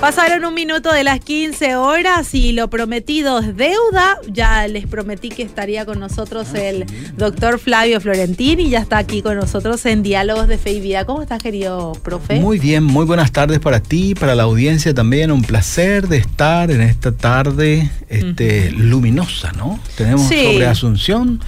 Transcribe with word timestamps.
Pasaron 0.00 0.44
un 0.44 0.54
minuto 0.54 0.92
de 0.92 1.02
las 1.04 1.20
15 1.20 1.76
horas 1.76 2.34
y 2.34 2.52
lo 2.52 2.68
prometido 2.68 3.38
es 3.38 3.56
deuda. 3.56 4.18
Ya 4.30 4.68
les 4.68 4.86
prometí 4.86 5.30
que 5.30 5.42
estaría 5.42 5.84
con 5.86 5.98
nosotros 5.98 6.48
Ah, 6.54 6.58
el 6.60 6.84
doctor 7.16 7.58
Flavio 7.58 8.00
Florentín 8.00 8.60
y 8.60 8.68
ya 8.68 8.78
está 8.80 8.98
aquí 8.98 9.22
con 9.22 9.36
nosotros 9.36 9.84
en 9.86 10.02
Diálogos 10.02 10.48
de 10.48 10.58
Fe 10.58 10.72
y 10.72 10.80
Vida. 10.80 11.06
¿Cómo 11.06 11.22
estás, 11.22 11.42
querido 11.42 11.92
profe? 12.04 12.38
Muy 12.40 12.58
bien, 12.58 12.84
muy 12.84 13.04
buenas 13.06 13.32
tardes 13.32 13.58
para 13.58 13.80
ti, 13.80 14.14
para 14.14 14.34
la 14.34 14.42
audiencia 14.44 14.92
también. 14.94 15.30
Un 15.32 15.42
placer 15.42 16.06
de 16.08 16.18
estar 16.18 16.70
en 16.70 16.82
esta 16.82 17.12
tarde 17.12 17.90
este, 18.08 18.70
luminosa, 18.72 19.52
¿no? 19.52 19.80
Tenemos 19.96 20.28
Sí. 20.28 20.44
sobre 20.44 20.66
Asunción 20.66 21.40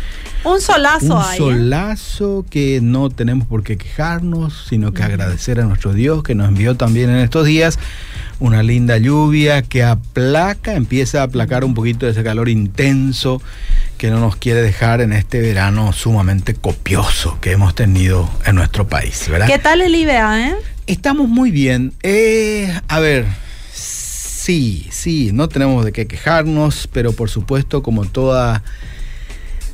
un 0.44 0.60
solazo 0.60 1.16
un 1.16 1.22
ahí. 1.22 1.34
¿eh? 1.34 1.38
solazo 1.38 2.46
que 2.48 2.80
no 2.82 3.10
tenemos 3.10 3.46
por 3.46 3.62
qué 3.62 3.76
quejarnos, 3.76 4.66
sino 4.68 4.92
que 4.92 5.02
agradecer 5.02 5.60
a 5.60 5.64
nuestro 5.64 5.92
Dios 5.92 6.22
que 6.22 6.34
nos 6.34 6.48
envió 6.48 6.76
también 6.76 7.10
en 7.10 7.16
estos 7.18 7.44
días 7.44 7.78
una 8.40 8.62
linda 8.62 8.98
lluvia 8.98 9.62
que 9.62 9.82
aplaca, 9.82 10.74
empieza 10.74 11.20
a 11.20 11.24
aplacar 11.24 11.64
un 11.64 11.74
poquito 11.74 12.06
de 12.06 12.12
ese 12.12 12.22
calor 12.22 12.48
intenso 12.48 13.42
que 13.96 14.10
no 14.10 14.20
nos 14.20 14.36
quiere 14.36 14.62
dejar 14.62 15.00
en 15.00 15.12
este 15.12 15.40
verano 15.40 15.92
sumamente 15.92 16.54
copioso 16.54 17.38
que 17.40 17.52
hemos 17.52 17.74
tenido 17.74 18.30
en 18.46 18.54
nuestro 18.54 18.86
país, 18.86 19.28
¿verdad? 19.28 19.48
¿Qué 19.48 19.58
tal 19.58 19.80
el 19.80 19.94
IBA, 19.94 20.48
eh? 20.48 20.54
Estamos 20.86 21.28
muy 21.28 21.50
bien. 21.50 21.92
Eh, 22.02 22.72
a 22.86 23.00
ver, 23.00 23.26
sí, 23.72 24.86
sí, 24.90 25.30
no 25.32 25.48
tenemos 25.48 25.84
de 25.84 25.92
qué 25.92 26.06
quejarnos, 26.06 26.88
pero 26.92 27.12
por 27.12 27.28
supuesto, 27.28 27.82
como 27.82 28.04
todas 28.04 28.62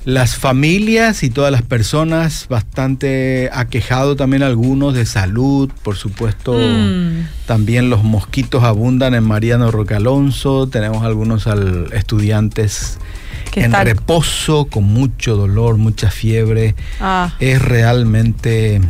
las 0.04 0.36
familias 0.36 1.22
y 1.22 1.30
todas 1.30 1.50
las 1.50 1.62
personas, 1.62 2.46
bastante 2.48 3.48
aquejado 3.52 4.16
también 4.16 4.42
algunos 4.42 4.94
de 4.94 5.06
salud, 5.06 5.70
por 5.82 5.96
supuesto. 5.96 6.52
Mm. 6.54 7.26
También 7.46 7.88
los 7.90 8.02
mosquitos 8.04 8.64
abundan 8.64 9.14
en 9.14 9.24
Mariano 9.24 9.70
Roque 9.70 9.94
Alonso. 9.94 10.66
Tenemos 10.68 11.04
algunos 11.04 11.46
al- 11.46 11.88
estudiantes 11.92 12.98
en 13.56 13.72
reposo, 13.72 14.66
con 14.66 14.84
mucho 14.84 15.36
dolor, 15.36 15.76
mucha 15.78 16.10
fiebre 16.10 16.74
Ah, 17.00 17.32
es 17.38 17.62
realmente 17.62 18.80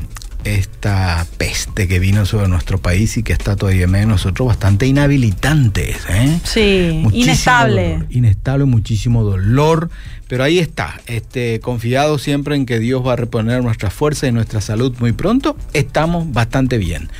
esta 0.44 1.26
peste 1.38 1.88
que 1.88 1.98
vino 1.98 2.26
sobre 2.26 2.48
nuestro 2.48 2.78
país 2.78 3.16
y 3.16 3.22
que 3.22 3.32
está 3.32 3.56
todavía 3.56 3.84
en 3.84 4.08
nosotros 4.08 4.48
bastante 4.48 4.86
inhabilitantes. 4.86 5.96
¿eh? 6.08 6.40
sí, 6.44 7.00
Muchísimo 7.02 7.24
inestable. 7.24 7.92
dolor, 7.94 8.06
inestable, 8.10 8.64
muchísimo 8.66 9.24
dolor. 9.24 9.90
Pero 10.28 10.44
ahí 10.44 10.58
está, 10.58 11.00
este, 11.06 11.60
confiado 11.60 12.18
siempre 12.18 12.56
en 12.56 12.66
que 12.66 12.78
Dios 12.78 13.06
va 13.06 13.14
a 13.14 13.16
reponer 13.16 13.62
nuestra 13.62 13.90
fuerza 13.90 14.26
y 14.26 14.32
nuestra 14.32 14.60
salud 14.60 14.94
muy 14.98 15.12
pronto. 15.12 15.56
Estamos 15.72 16.32
bastante 16.32 16.78
bien. 16.78 17.10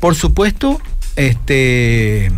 Por 0.00 0.14
supuesto, 0.14 0.80
este, 1.16 2.32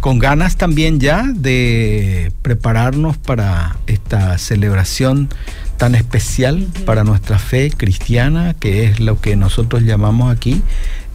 con 0.00 0.18
ganas 0.18 0.56
también 0.56 1.00
ya 1.00 1.24
de 1.34 2.32
prepararnos 2.42 3.16
para 3.16 3.76
esta 3.86 4.38
celebración 4.38 5.28
tan 5.76 5.94
especial 5.94 6.66
para 6.84 7.04
nuestra 7.04 7.38
fe 7.38 7.70
cristiana, 7.70 8.54
que 8.58 8.84
es 8.86 9.00
lo 9.00 9.20
que 9.20 9.36
nosotros 9.36 9.82
llamamos 9.82 10.34
aquí 10.34 10.62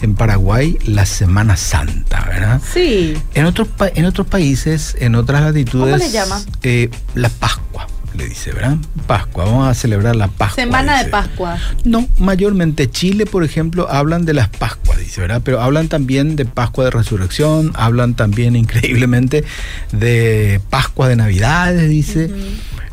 en 0.01 0.15
Paraguay 0.15 0.77
la 0.85 1.05
Semana 1.05 1.57
Santa, 1.57 2.25
¿verdad? 2.27 2.61
Sí. 2.73 3.15
En 3.35 3.45
otros, 3.45 3.67
pa- 3.67 3.89
en 3.93 4.05
otros 4.05 4.27
países, 4.27 4.95
en 4.99 5.15
otras 5.15 5.41
latitudes, 5.41 5.93
¿Cómo 5.93 5.97
le 6.03 6.11
llama? 6.11 6.41
eh, 6.63 6.89
la 7.15 7.29
Pascua, 7.29 7.87
le 8.15 8.27
dice, 8.27 8.51
¿verdad? 8.51 8.77
Pascua, 9.07 9.45
vamos 9.45 9.67
a 9.67 9.73
celebrar 9.73 10.15
la 10.15 10.27
Pascua. 10.27 10.55
Semana 10.63 11.03
de. 11.03 11.09
Pascua. 11.09 11.57
No, 11.85 12.07
mayormente 12.17 12.89
Chile, 12.89 13.25
por 13.25 13.43
ejemplo, 13.43 13.87
hablan 13.91 14.25
de 14.25 14.33
las 14.33 14.49
Pascuas, 14.49 14.97
dice, 14.99 15.21
¿verdad? 15.21 15.41
Pero 15.45 15.61
hablan 15.61 15.87
también 15.87 16.35
de 16.35 16.45
Pascua 16.45 16.85
de 16.85 16.91
Resurrección, 16.91 17.71
hablan 17.75 18.15
también 18.15 18.55
increíblemente 18.55 19.43
de 19.91 20.61
Pascua 20.69 21.07
de 21.09 21.15
Navidades, 21.15 21.89
dice. 21.89 22.29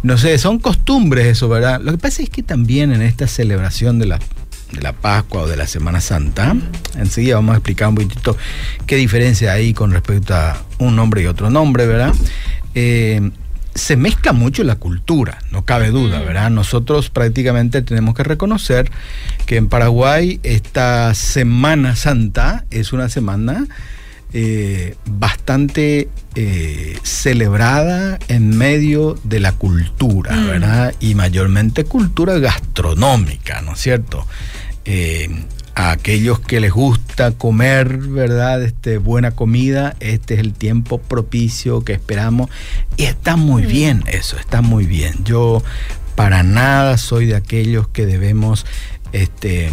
No 0.03 0.17
sé, 0.17 0.39
son 0.39 0.59
costumbres 0.59 1.27
eso, 1.27 1.49
¿verdad? 1.49 1.81
Lo 1.81 1.93
que 1.93 1.99
pasa 1.99 2.23
es 2.23 2.31
que 2.31 2.43
también 2.43 2.93
en 2.93 3.03
esta 3.03 3.27
celebración 3.27 3.99
de 3.99 4.07
la, 4.07 4.19
de 4.73 4.81
la 4.81 4.93
Pascua 4.93 5.43
o 5.43 5.49
de 5.49 5.57
la 5.57 5.67
Semana 5.67 6.01
Santa, 6.01 6.57
enseguida 6.97 7.37
vamos 7.37 7.55
a 7.55 7.59
explicar 7.59 7.89
un 7.89 7.97
poquitito 7.97 8.37
qué 8.87 8.97
diferencia 8.97 9.53
hay 9.53 9.75
con 9.75 9.91
respecto 9.91 10.35
a 10.35 10.63
un 10.79 10.95
nombre 10.95 11.23
y 11.23 11.27
otro 11.27 11.51
nombre, 11.51 11.87
¿verdad? 11.87 12.15
Eh, 12.75 13.31
se 13.75 13.97
mezcla 13.97 14.33
mucho 14.33 14.65
la 14.65 14.77
cultura, 14.77 15.39
no 15.53 15.65
cabe 15.65 15.91
duda, 15.91 16.21
¿verdad? 16.21 16.51
Nosotros 16.51 17.11
prácticamente 17.11 17.81
tenemos 17.83 18.15
que 18.15 18.25
reconocer 18.25 18.91
que 19.47 19.57
en 19.57 19.69
Paraguay 19.69 20.41
esta 20.43 21.15
Semana 21.15 21.95
Santa 21.95 22.65
es 22.71 22.93
una 22.93 23.09
semana 23.09 23.67
eh, 24.33 24.97
bastante 25.07 26.09
eh, 26.35 26.99
celebrada 27.03 28.19
en 28.29 28.57
medio 28.57 29.19
de 29.25 29.41
la 29.41 29.53
cultura, 29.53 30.35
Mm. 30.37 30.47
¿verdad? 30.47 30.95
Y 31.01 31.15
mayormente 31.15 31.85
cultura 31.85 32.39
gastronómica, 32.39 33.63
¿no 33.63 33.73
es 33.73 33.81
cierto? 33.81 34.27
Eh, 34.85 35.29
a 35.75 35.93
aquellos 35.93 36.41
que 36.41 36.59
les 36.61 36.73
gusta 36.73 37.31
comer, 37.33 37.99
¿verdad? 37.99 38.63
Este, 38.65 38.99
buena 38.99 39.31
comida, 39.31 39.95
este 40.01 40.35
es 40.35 40.41
el 40.41 40.53
tiempo 40.53 40.99
propicio 40.99 41.85
que 41.85 41.93
esperamos. 41.93 42.51
Y 42.97 43.05
está 43.05 43.37
muy 43.37 43.65
bien 43.65 44.03
eso, 44.09 44.37
está 44.39 44.61
muy 44.61 44.87
bien. 44.87 45.15
Yo 45.25 45.63
para 46.17 46.43
nada 46.43 46.99
soy 46.99 47.27
de 47.27 47.37
aquellos 47.37 47.87
que 47.89 48.07
debemos, 48.07 48.67
este, 49.13 49.71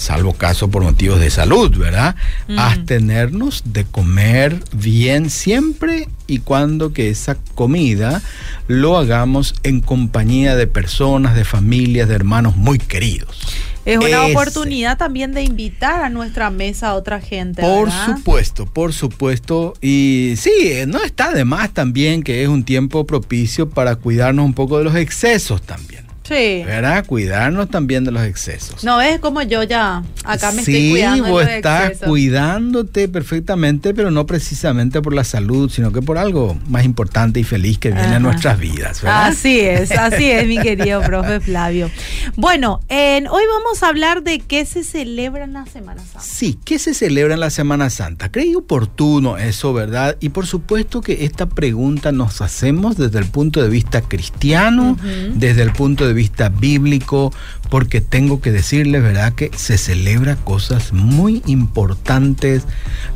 salvo 0.00 0.32
caso 0.32 0.70
por 0.70 0.82
motivos 0.82 1.20
de 1.20 1.30
salud, 1.30 1.76
¿verdad? 1.76 2.16
Mm. 2.48 2.58
Abstenernos 2.58 3.62
de 3.66 3.84
comer 3.84 4.58
bien 4.72 5.30
siempre 5.30 6.08
y 6.26 6.38
cuando 6.38 6.92
que 6.92 7.10
esa 7.10 7.36
comida 7.54 8.22
lo 8.66 8.96
hagamos 8.96 9.54
en 9.62 9.80
compañía 9.80 10.56
de 10.56 10.66
personas, 10.66 11.34
de 11.34 11.44
familias, 11.44 12.08
de 12.08 12.14
hermanos 12.14 12.56
muy 12.56 12.78
queridos. 12.78 13.40
Es 13.84 13.98
una 13.98 14.26
Ese. 14.26 14.32
oportunidad 14.32 14.98
también 14.98 15.32
de 15.32 15.42
invitar 15.42 16.02
a 16.02 16.10
nuestra 16.10 16.50
mesa 16.50 16.88
a 16.88 16.94
otra 16.94 17.20
gente. 17.20 17.62
Por 17.62 17.88
¿verdad? 17.88 18.16
supuesto, 18.16 18.66
por 18.66 18.92
supuesto. 18.92 19.74
Y 19.80 20.34
sí, 20.36 20.50
eh, 20.62 20.86
no 20.86 21.02
está 21.02 21.32
de 21.32 21.44
más 21.44 21.72
también 21.72 22.22
que 22.22 22.42
es 22.42 22.48
un 22.48 22.64
tiempo 22.64 23.06
propicio 23.06 23.68
para 23.70 23.96
cuidarnos 23.96 24.44
un 24.44 24.54
poco 24.54 24.78
de 24.78 24.84
los 24.84 24.94
excesos 24.96 25.62
también. 25.62 25.99
Sí. 26.30 26.62
¿Verdad? 26.64 27.04
Cuidarnos 27.06 27.68
también 27.68 28.04
de 28.04 28.12
los 28.12 28.22
excesos. 28.22 28.84
No 28.84 29.00
es 29.00 29.18
como 29.18 29.42
yo 29.42 29.62
ya 29.64 30.02
acá 30.24 30.52
me 30.52 30.60
estoy 30.60 30.74
sí, 30.74 30.90
cuidando 30.92 31.24
de 31.24 31.30
vos 31.30 31.42
los 31.44 31.52
estás 31.52 31.84
excesos. 31.90 32.08
cuidándote 32.08 33.08
perfectamente, 33.08 33.92
pero 33.94 34.10
no 34.10 34.26
precisamente 34.26 35.02
por 35.02 35.12
la 35.12 35.24
salud, 35.24 35.68
sino 35.70 35.92
que 35.92 36.02
por 36.02 36.18
algo 36.18 36.56
más 36.68 36.84
importante 36.84 37.40
y 37.40 37.44
feliz 37.44 37.78
que 37.78 37.88
viene 37.90 38.06
Ajá. 38.06 38.16
en 38.16 38.22
nuestras 38.22 38.58
vidas, 38.60 39.02
¿verdad? 39.02 39.26
Así 39.26 39.58
es, 39.60 39.90
así 39.90 40.30
es, 40.30 40.46
mi 40.46 40.58
querido 40.58 41.00
profe 41.04 41.40
Flavio. 41.40 41.90
Bueno, 42.36 42.80
en- 42.88 43.26
hoy 43.26 43.42
vamos 43.52 43.82
a 43.82 43.88
hablar 43.88 44.22
de 44.22 44.38
qué 44.38 44.64
se 44.66 44.84
celebra 44.84 45.44
en 45.44 45.52
la 45.54 45.66
Semana 45.66 46.00
Santa. 46.02 46.20
Sí, 46.20 46.58
¿qué 46.64 46.78
se 46.78 46.94
celebra 46.94 47.34
en 47.34 47.40
la 47.40 47.50
Semana 47.50 47.90
Santa? 47.90 48.30
Creí 48.30 48.54
oportuno 48.54 49.36
eso, 49.36 49.72
¿verdad? 49.72 50.16
Y 50.20 50.28
por 50.28 50.46
supuesto 50.46 51.00
que 51.00 51.24
esta 51.24 51.46
pregunta 51.48 52.12
nos 52.12 52.40
hacemos 52.40 52.96
desde 52.96 53.18
el 53.18 53.26
punto 53.26 53.60
de 53.62 53.68
vista 53.68 54.00
cristiano, 54.02 54.92
Ujú. 54.92 55.32
desde 55.34 55.62
el 55.62 55.72
punto 55.72 56.06
de 56.06 56.12
vista 56.12 56.19
bíblico, 56.50 57.32
porque 57.68 58.00
tengo 58.00 58.40
que 58.40 58.52
decirles, 58.52 59.02
¿verdad? 59.02 59.32
Que 59.32 59.50
se 59.56 59.78
celebra 59.78 60.36
cosas 60.36 60.92
muy 60.92 61.42
importantes, 61.46 62.64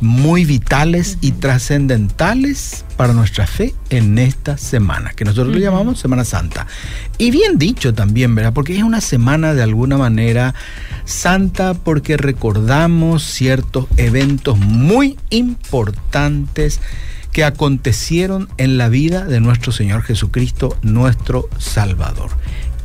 muy 0.01 0.45
vitales 0.45 1.17
y 1.21 1.33
trascendentales 1.33 2.85
para 2.97 3.13
nuestra 3.13 3.47
fe 3.47 3.75
en 3.89 4.17
esta 4.17 4.57
semana, 4.57 5.11
que 5.15 5.25
nosotros 5.25 5.53
le 5.53 5.61
llamamos 5.61 5.99
Semana 5.99 6.25
Santa. 6.25 6.67
Y 7.17 7.31
bien 7.31 7.57
dicho 7.57 7.93
también, 7.93 8.33
¿verdad? 8.35 8.53
Porque 8.53 8.75
es 8.75 8.83
una 8.83 9.01
semana 9.01 9.53
de 9.53 9.63
alguna 9.63 9.97
manera 9.97 10.55
santa 11.03 11.73
porque 11.73 12.17
recordamos 12.17 13.23
ciertos 13.23 13.87
eventos 13.97 14.57
muy 14.57 15.17
importantes 15.29 16.79
que 17.35 17.43
acontecieron 17.43 18.47
en 18.57 18.77
la 18.77 18.87
vida 18.87 19.25
de 19.25 19.41
nuestro 19.41 19.73
Señor 19.73 20.03
Jesucristo, 20.03 20.77
nuestro 20.81 21.49
Salvador. 21.57 22.29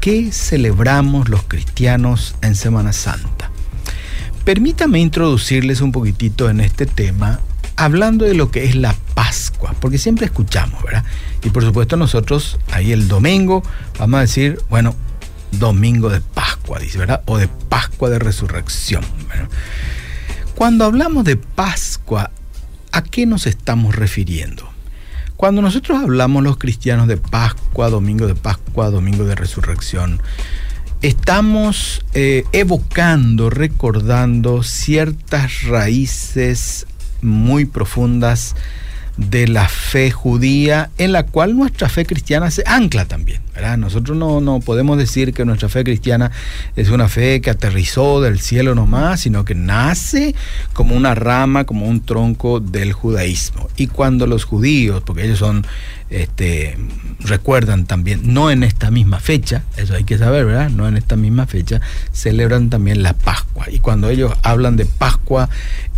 ¿Qué 0.00 0.32
celebramos 0.32 1.28
los 1.28 1.42
cristianos 1.42 2.34
en 2.40 2.54
Semana 2.54 2.94
Santa? 2.94 3.50
Permítame 4.46 4.98
introducirles 4.98 5.82
un 5.82 5.92
poquitito 5.92 6.48
en 6.48 6.60
este 6.60 6.86
tema, 6.86 7.40
hablando 7.76 8.24
de 8.24 8.32
lo 8.32 8.50
que 8.50 8.64
es 8.64 8.76
la 8.76 8.96
Pascua, 9.14 9.74
porque 9.78 9.98
siempre 9.98 10.24
escuchamos, 10.24 10.82
¿verdad? 10.82 11.04
Y 11.44 11.50
por 11.50 11.62
supuesto 11.62 11.98
nosotros 11.98 12.58
ahí 12.72 12.92
el 12.92 13.08
domingo 13.08 13.62
vamos 13.98 14.16
a 14.16 14.20
decir, 14.22 14.58
bueno, 14.70 14.96
domingo 15.52 16.08
de 16.08 16.22
Pascua, 16.22 16.78
dice, 16.78 16.96
¿verdad? 16.96 17.20
O 17.26 17.36
de 17.36 17.48
Pascua 17.48 18.08
de 18.08 18.18
Resurrección. 18.18 19.04
Cuando 20.54 20.86
hablamos 20.86 21.24
de 21.24 21.36
Pascua, 21.36 22.30
¿a 22.90 23.02
qué 23.02 23.26
nos 23.26 23.46
estamos 23.46 23.94
refiriendo? 23.94 24.69
Cuando 25.40 25.62
nosotros 25.62 25.98
hablamos 26.02 26.42
los 26.42 26.58
cristianos 26.58 27.08
de 27.08 27.16
Pascua, 27.16 27.88
domingo 27.88 28.26
de 28.26 28.34
Pascua, 28.34 28.90
domingo 28.90 29.24
de 29.24 29.34
Resurrección, 29.34 30.20
estamos 31.00 32.04
eh, 32.12 32.44
evocando, 32.52 33.48
recordando 33.48 34.62
ciertas 34.62 35.62
raíces 35.62 36.86
muy 37.22 37.64
profundas 37.64 38.54
de 39.16 39.48
la 39.48 39.66
fe 39.66 40.10
judía 40.10 40.90
en 40.98 41.12
la 41.12 41.24
cual 41.24 41.56
nuestra 41.56 41.88
fe 41.88 42.04
cristiana 42.04 42.50
se 42.50 42.62
ancla 42.66 43.06
también. 43.06 43.40
Nosotros 43.76 44.16
no, 44.16 44.40
no 44.40 44.60
podemos 44.60 44.96
decir 44.96 45.32
que 45.32 45.44
nuestra 45.44 45.68
fe 45.68 45.84
cristiana 45.84 46.30
es 46.76 46.88
una 46.90 47.08
fe 47.08 47.40
que 47.40 47.50
aterrizó 47.50 48.20
del 48.20 48.40
cielo 48.40 48.74
nomás, 48.74 49.20
sino 49.20 49.44
que 49.44 49.54
nace 49.54 50.34
como 50.72 50.96
una 50.96 51.14
rama, 51.14 51.64
como 51.64 51.86
un 51.86 52.00
tronco 52.00 52.60
del 52.60 52.92
judaísmo. 52.92 53.68
Y 53.76 53.88
cuando 53.88 54.26
los 54.26 54.44
judíos, 54.44 55.02
porque 55.04 55.24
ellos 55.24 55.38
son, 55.38 55.66
este, 56.08 56.76
recuerdan 57.20 57.84
también, 57.84 58.32
no 58.32 58.50
en 58.50 58.62
esta 58.62 58.90
misma 58.90 59.20
fecha, 59.20 59.62
eso 59.76 59.94
hay 59.94 60.04
que 60.04 60.18
saber, 60.18 60.46
¿verdad? 60.46 60.70
No 60.70 60.88
en 60.88 60.96
esta 60.96 61.16
misma 61.16 61.46
fecha, 61.46 61.80
celebran 62.12 62.70
también 62.70 63.02
la 63.02 63.12
Pascua. 63.12 63.66
Y 63.70 63.78
cuando 63.80 64.08
ellos 64.08 64.32
hablan 64.42 64.76
de 64.76 64.86
Pascua 64.86 65.48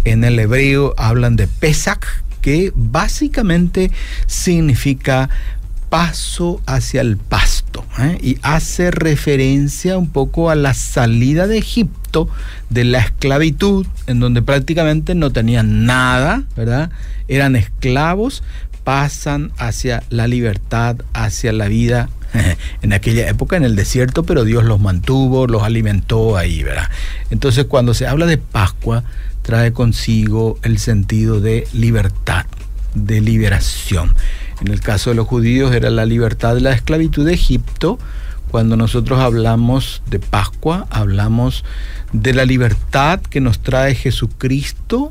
en 0.04 0.24
el 0.24 0.38
hebreo, 0.38 0.94
hablan 0.96 1.36
de 1.36 1.46
Pesach, 1.46 2.04
que 2.40 2.72
básicamente 2.74 3.92
significa 4.26 5.30
paso 5.92 6.62
hacia 6.64 7.02
el 7.02 7.18
pasto 7.18 7.84
¿eh? 7.98 8.16
y 8.22 8.38
hace 8.40 8.90
referencia 8.90 9.98
un 9.98 10.08
poco 10.08 10.48
a 10.48 10.54
la 10.54 10.72
salida 10.72 11.46
de 11.46 11.58
Egipto 11.58 12.30
de 12.70 12.84
la 12.84 13.00
esclavitud 13.00 13.86
en 14.06 14.18
donde 14.18 14.40
prácticamente 14.40 15.14
no 15.14 15.32
tenían 15.32 15.84
nada, 15.84 16.44
¿verdad? 16.56 16.90
Eran 17.28 17.56
esclavos, 17.56 18.42
pasan 18.84 19.52
hacia 19.58 20.02
la 20.08 20.28
libertad, 20.28 20.96
hacia 21.12 21.52
la 21.52 21.68
vida 21.68 22.08
en 22.80 22.94
aquella 22.94 23.28
época 23.28 23.58
en 23.58 23.64
el 23.64 23.76
desierto, 23.76 24.22
pero 24.22 24.44
Dios 24.44 24.64
los 24.64 24.80
mantuvo, 24.80 25.46
los 25.46 25.62
alimentó 25.62 26.38
ahí, 26.38 26.62
¿verdad? 26.62 26.88
Entonces 27.28 27.66
cuando 27.66 27.92
se 27.92 28.06
habla 28.06 28.24
de 28.24 28.38
Pascua, 28.38 29.04
trae 29.42 29.74
consigo 29.74 30.58
el 30.62 30.78
sentido 30.78 31.42
de 31.42 31.68
libertad, 31.74 32.46
de 32.94 33.20
liberación. 33.20 34.14
En 34.62 34.68
el 34.68 34.80
caso 34.80 35.10
de 35.10 35.16
los 35.16 35.26
judíos 35.26 35.74
era 35.74 35.90
la 35.90 36.06
libertad 36.06 36.54
de 36.54 36.60
la 36.60 36.72
esclavitud 36.72 37.26
de 37.26 37.34
Egipto. 37.34 37.98
Cuando 38.48 38.76
nosotros 38.76 39.18
hablamos 39.18 40.02
de 40.08 40.20
Pascua, 40.20 40.86
hablamos 40.88 41.64
de 42.12 42.32
la 42.32 42.44
libertad 42.44 43.20
que 43.20 43.40
nos 43.40 43.58
trae 43.58 43.96
Jesucristo 43.96 45.10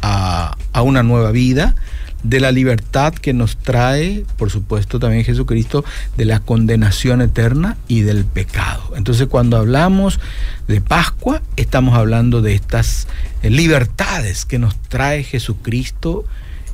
a, 0.00 0.56
a 0.72 0.80
una 0.80 1.02
nueva 1.02 1.32
vida 1.32 1.74
de 2.22 2.40
la 2.40 2.50
libertad 2.50 3.12
que 3.12 3.34
nos 3.34 3.58
trae, 3.58 4.24
por 4.38 4.48
supuesto, 4.50 4.98
también 4.98 5.24
Jesucristo, 5.24 5.84
de 6.16 6.24
la 6.24 6.40
condenación 6.40 7.20
eterna 7.20 7.76
y 7.88 8.00
del 8.00 8.24
pecado. 8.24 8.94
Entonces, 8.96 9.26
cuando 9.26 9.58
hablamos 9.58 10.18
de 10.66 10.80
Pascua, 10.80 11.42
estamos 11.56 11.94
hablando 11.94 12.40
de 12.40 12.54
estas 12.54 13.06
eh, 13.42 13.50
libertades 13.50 14.46
que 14.46 14.58
nos 14.58 14.80
trae 14.88 15.24
Jesucristo 15.24 16.24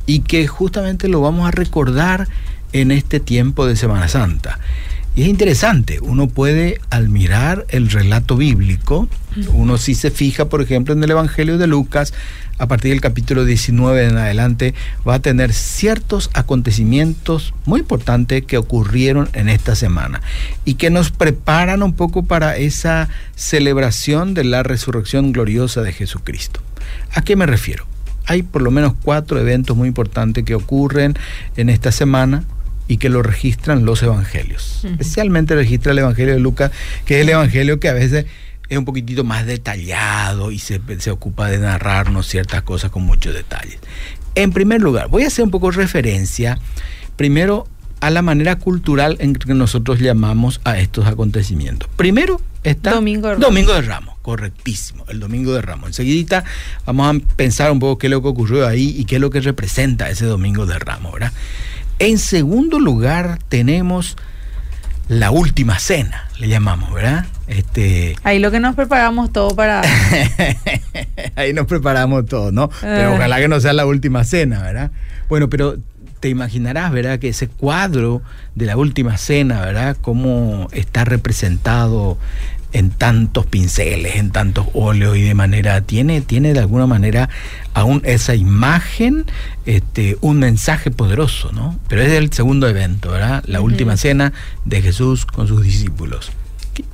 y 0.08 0.20
que 0.20 0.46
justamente 0.46 1.06
lo 1.06 1.20
vamos 1.20 1.46
a 1.46 1.50
recordar 1.50 2.28
en 2.72 2.90
este 2.90 3.20
tiempo 3.20 3.66
de 3.66 3.76
Semana 3.76 4.08
Santa. 4.08 4.58
Y 5.14 5.22
es 5.22 5.28
interesante, 5.28 5.98
uno 6.00 6.28
puede 6.28 6.80
al 6.88 7.10
mirar 7.10 7.66
el 7.68 7.90
relato 7.90 8.36
bíblico, 8.36 9.08
uno 9.52 9.76
sí 9.76 9.94
se 9.94 10.10
fija, 10.10 10.46
por 10.46 10.62
ejemplo, 10.62 10.94
en 10.94 11.04
el 11.04 11.10
Evangelio 11.10 11.58
de 11.58 11.66
Lucas, 11.66 12.14
a 12.56 12.68
partir 12.68 12.92
del 12.92 13.02
capítulo 13.02 13.44
19 13.44 14.06
en 14.06 14.16
adelante, 14.16 14.74
va 15.06 15.14
a 15.14 15.18
tener 15.20 15.52
ciertos 15.52 16.30
acontecimientos 16.32 17.52
muy 17.66 17.80
importantes 17.80 18.44
que 18.44 18.56
ocurrieron 18.56 19.28
en 19.34 19.50
esta 19.50 19.74
semana 19.74 20.22
y 20.64 20.74
que 20.74 20.88
nos 20.88 21.10
preparan 21.10 21.82
un 21.82 21.92
poco 21.92 22.24
para 22.24 22.56
esa 22.56 23.10
celebración 23.36 24.32
de 24.32 24.44
la 24.44 24.62
resurrección 24.62 25.32
gloriosa 25.32 25.82
de 25.82 25.92
Jesucristo. 25.92 26.60
¿A 27.12 27.20
qué 27.20 27.36
me 27.36 27.44
refiero? 27.44 27.86
Hay 28.28 28.42
por 28.42 28.62
lo 28.62 28.70
menos 28.70 28.94
cuatro 29.02 29.40
eventos 29.40 29.76
muy 29.76 29.88
importantes 29.88 30.44
que 30.44 30.54
ocurren 30.54 31.14
en 31.56 31.68
esta 31.68 31.90
semana 31.90 32.44
y 32.86 32.98
que 32.98 33.08
lo 33.08 33.22
registran 33.22 33.84
los 33.84 34.02
evangelios. 34.02 34.84
Especialmente 34.84 35.54
registra 35.54 35.92
el 35.92 35.98
Evangelio 35.98 36.34
de 36.34 36.40
Lucas, 36.40 36.70
que 37.04 37.16
es 37.16 37.22
el 37.22 37.30
Evangelio 37.30 37.80
que 37.80 37.88
a 37.88 37.92
veces 37.92 38.26
es 38.68 38.78
un 38.78 38.84
poquitito 38.84 39.24
más 39.24 39.46
detallado 39.46 40.50
y 40.50 40.58
se, 40.58 40.80
se 40.98 41.10
ocupa 41.10 41.48
de 41.48 41.58
narrarnos 41.58 42.26
ciertas 42.26 42.62
cosas 42.62 42.90
con 42.90 43.02
muchos 43.02 43.34
detalles. 43.34 43.78
En 44.34 44.52
primer 44.52 44.80
lugar, 44.80 45.08
voy 45.08 45.24
a 45.24 45.28
hacer 45.28 45.44
un 45.44 45.50
poco 45.50 45.70
referencia 45.70 46.58
primero 47.16 47.66
a 48.00 48.10
la 48.10 48.22
manera 48.22 48.56
cultural 48.56 49.16
en 49.20 49.34
que 49.34 49.52
nosotros 49.54 49.98
llamamos 49.98 50.60
a 50.64 50.78
estos 50.78 51.06
acontecimientos. 51.06 51.88
Primero 51.96 52.40
está 52.64 52.92
Domingo 52.92 53.28
de 53.28 53.34
Ramos, 53.34 53.48
Domingo 53.48 53.72
de 53.74 53.82
Ramos 53.82 54.14
correctísimo, 54.22 55.04
el 55.08 55.20
Domingo 55.20 55.54
de 55.54 55.62
Ramos. 55.62 55.88
Enseguida 55.88 56.44
vamos 56.84 57.16
a 57.16 57.36
pensar 57.36 57.70
un 57.70 57.78
poco 57.78 57.98
qué 57.98 58.08
es 58.08 58.10
lo 58.10 58.20
que 58.20 58.28
ocurrió 58.28 58.66
ahí 58.66 58.94
y 58.96 59.04
qué 59.04 59.16
es 59.16 59.20
lo 59.20 59.30
que 59.30 59.40
representa 59.40 60.10
ese 60.10 60.26
Domingo 60.26 60.66
de 60.66 60.78
Ramos, 60.78 61.12
¿verdad? 61.12 61.32
En 61.98 62.18
segundo 62.18 62.78
lugar 62.78 63.38
tenemos 63.48 64.16
la 65.08 65.30
última 65.30 65.78
cena, 65.78 66.28
le 66.38 66.48
llamamos, 66.48 66.92
¿verdad? 66.92 67.24
Este... 67.46 68.16
Ahí 68.24 68.38
lo 68.38 68.50
que 68.50 68.60
nos 68.60 68.74
preparamos 68.74 69.32
todo 69.32 69.56
para... 69.56 69.82
Ahí 71.36 71.54
nos 71.54 71.66
preparamos 71.66 72.26
todo, 72.26 72.52
¿no? 72.52 72.68
Pero 72.82 73.12
ah. 73.12 73.14
ojalá 73.14 73.38
que 73.38 73.48
no 73.48 73.58
sea 73.60 73.72
la 73.72 73.86
última 73.86 74.24
cena, 74.24 74.62
¿verdad? 74.62 74.90
Bueno, 75.30 75.48
pero 75.48 75.78
te 76.20 76.28
imaginarás, 76.28 76.92
¿verdad? 76.92 77.18
Que 77.18 77.28
ese 77.28 77.48
cuadro 77.48 78.22
de 78.54 78.66
la 78.66 78.76
última 78.76 79.16
cena, 79.16 79.60
¿verdad? 79.60 79.96
Cómo 80.00 80.68
está 80.72 81.04
representado 81.04 82.18
en 82.72 82.90
tantos 82.90 83.46
pinceles, 83.46 84.16
en 84.16 84.30
tantos 84.30 84.66
óleos 84.74 85.16
y 85.16 85.22
de 85.22 85.34
manera, 85.34 85.80
tiene, 85.80 86.20
tiene 86.20 86.52
de 86.52 86.60
alguna 86.60 86.86
manera 86.86 87.28
aún 87.72 88.02
esa 88.04 88.34
imagen, 88.34 89.24
este, 89.64 90.18
un 90.20 90.38
mensaje 90.38 90.90
poderoso, 90.90 91.50
¿no? 91.52 91.78
Pero 91.88 92.02
es 92.02 92.12
el 92.12 92.32
segundo 92.32 92.68
evento, 92.68 93.10
¿verdad? 93.10 93.42
La 93.46 93.60
última 93.60 93.96
cena 93.96 94.32
de 94.64 94.82
Jesús 94.82 95.24
con 95.24 95.48
sus 95.48 95.62
discípulos. 95.62 96.30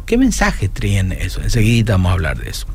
¿Qué, 0.07 0.17
mensaje 0.17 0.69
tiene 0.69 1.23
eso? 1.23 1.43
Enseguida 1.43 1.95
vamos 1.95 2.11
a 2.11 2.13
hablar 2.15 2.39
de 2.39 2.51
eso. 2.51 2.67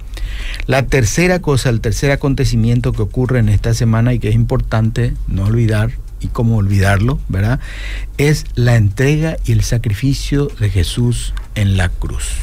La 0.67 0.85
tercera 0.85 1.39
cosa, 1.39 1.69
el 1.69 1.81
tercer 1.81 2.11
acontecimiento 2.11 2.91
que 2.91 3.01
ocurre 3.01 3.39
en 3.39 3.49
esta 3.49 3.73
semana 3.73 4.13
y 4.13 4.19
que 4.19 4.29
es 4.29 4.35
importante 4.35 5.13
no 5.27 5.45
olvidar, 5.45 5.91
y 6.19 6.27
cómo 6.27 6.57
olvidarlo, 6.57 7.19
¿verdad? 7.29 7.59
Es 8.17 8.45
la 8.55 8.75
entrega 8.75 9.37
y 9.45 9.51
el 9.51 9.63
sacrificio 9.63 10.47
de 10.59 10.69
Jesús 10.69 11.33
en 11.55 11.77
la 11.77 11.89
cruz. 11.89 12.33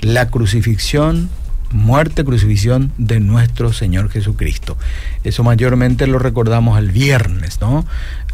La 0.00 0.28
crucifixión, 0.28 1.30
muerte, 1.72 2.24
crucifixión 2.24 2.92
de 2.98 3.20
nuestro 3.20 3.72
Señor 3.72 4.10
Jesucristo. 4.10 4.76
Eso 5.24 5.42
mayormente 5.42 6.06
lo 6.06 6.18
recordamos 6.18 6.78
el 6.78 6.90
viernes, 6.90 7.60
¿no? 7.60 7.86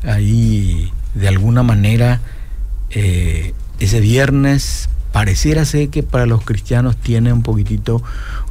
Ahí, 0.04 0.92
de 1.14 1.28
alguna 1.28 1.62
manera, 1.62 2.20
eh, 2.90 3.54
ese 3.78 4.00
viernes 4.00 4.88
pareciera 5.12 5.64
ser 5.64 5.90
que 5.90 6.02
para 6.02 6.26
los 6.26 6.44
cristianos 6.44 6.96
tiene 6.96 7.32
un 7.32 7.42
poquitito 7.42 8.02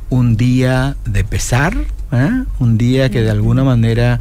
un 0.09 0.37
día 0.37 0.95
de 1.05 1.23
pesar, 1.23 1.75
¿eh? 2.11 2.43
un 2.59 2.77
día 2.77 3.09
que 3.09 3.21
de 3.21 3.31
alguna 3.31 3.63
manera 3.63 4.19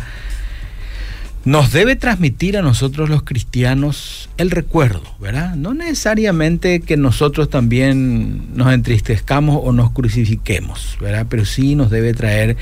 nos 1.45 1.73
debe 1.73 1.97
transmitir 1.97 2.59
a 2.59 2.63
nosotros 2.63 3.09
los 3.09 3.23
cristianos 3.23 4.29
el 4.37 4.51
recuerdo, 4.51 5.03
¿verdad? 5.19 5.55
No 5.57 5.73
necesariamente 5.73 6.81
que 6.81 6.97
nosotros 6.97 7.49
también 7.49 8.55
nos 8.55 8.73
entristezcamos 8.73 9.59
o 9.63 9.73
nos 9.73 9.91
crucifiquemos, 9.91 10.99
¿verdad? 11.01 11.27
Pero 11.31 11.47
sí 11.47 11.75
nos 11.77 11.91
debe 11.91 12.13
traer 12.13 12.57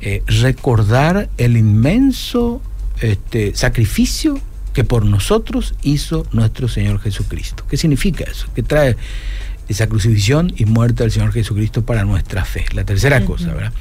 eh, 0.00 0.22
recordar 0.26 1.28
el 1.36 1.56
inmenso 1.56 2.62
este, 3.00 3.54
sacrificio 3.54 4.40
que 4.72 4.84
por 4.84 5.04
nosotros 5.04 5.74
hizo 5.82 6.26
nuestro 6.32 6.68
Señor 6.68 7.00
Jesucristo. 7.00 7.64
¿Qué 7.68 7.76
significa 7.76 8.24
eso? 8.24 8.48
Que 8.54 8.62
trae 8.62 8.96
esa 9.68 9.86
crucifixión 9.86 10.52
y 10.56 10.64
muerte 10.64 11.02
del 11.02 11.12
Señor 11.12 11.32
Jesucristo 11.32 11.84
para 11.84 12.04
nuestra 12.04 12.44
fe. 12.46 12.64
La 12.72 12.84
tercera 12.84 13.22
cosa, 13.24 13.52
¿verdad? 13.52 13.72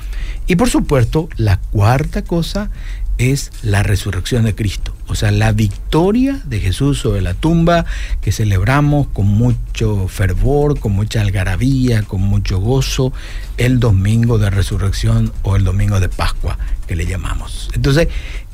Y 0.48 0.56
por 0.56 0.70
supuesto, 0.70 1.30
la 1.38 1.58
cuarta 1.58 2.24
cosa 2.24 2.72
es 3.18 3.52
la 3.64 3.84
resurrección 3.84 4.46
de 4.46 4.56
Cristo, 4.56 4.96
o 5.08 5.16
sea, 5.16 5.32
la 5.32 5.52
victoria 5.52 6.40
de 6.46 6.60
Jesús 6.60 7.00
sobre 7.00 7.22
la 7.22 7.34
tumba 7.34 7.86
que 8.22 8.32
celebramos 8.32 9.08
con 9.08 9.26
mucho 9.26 10.08
fervor, 10.08 10.80
con 10.80 10.92
mucha 10.92 11.22
algarabía, 11.22 12.04
con 12.04 12.22
mucho 12.22 12.60
gozo, 12.60 13.14
el 13.58 13.80
domingo 13.80 14.38
de 14.38 14.50
resurrección 14.50 15.32
o 15.44 15.56
el 15.56 15.64
domingo 15.64 16.00
de 16.00 16.10
Pascua 16.10 16.58
que 16.88 16.96
le 16.96 17.06
llamamos. 17.06 17.70
Entonces, 17.74 18.08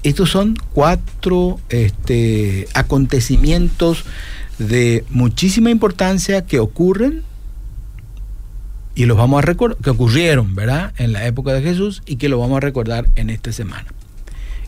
estos 0.04 0.30
son 0.30 0.58
cuatro 0.74 1.60
este, 1.70 2.68
acontecimientos 2.74 4.06
de 4.60 5.06
muchísima 5.10 5.72
importancia 5.72 6.46
que 6.46 6.60
ocurren 6.60 7.24
y 8.96 9.06
los 9.06 9.18
vamos 9.18 9.40
a 9.40 9.46
recordar, 9.46 9.78
que 9.80 9.90
ocurrieron, 9.90 10.56
¿verdad? 10.56 10.94
En 10.98 11.14
la 11.14 11.26
época 11.26 11.54
de 11.54 11.62
Jesús 11.62 12.04
y 12.06 12.18
que 12.18 12.30
lo 12.30 12.40
vamos 12.40 12.58
a 12.58 12.60
recordar 12.60 13.08
en 13.16 13.30
esta 13.30 13.52
semana. 13.52 13.86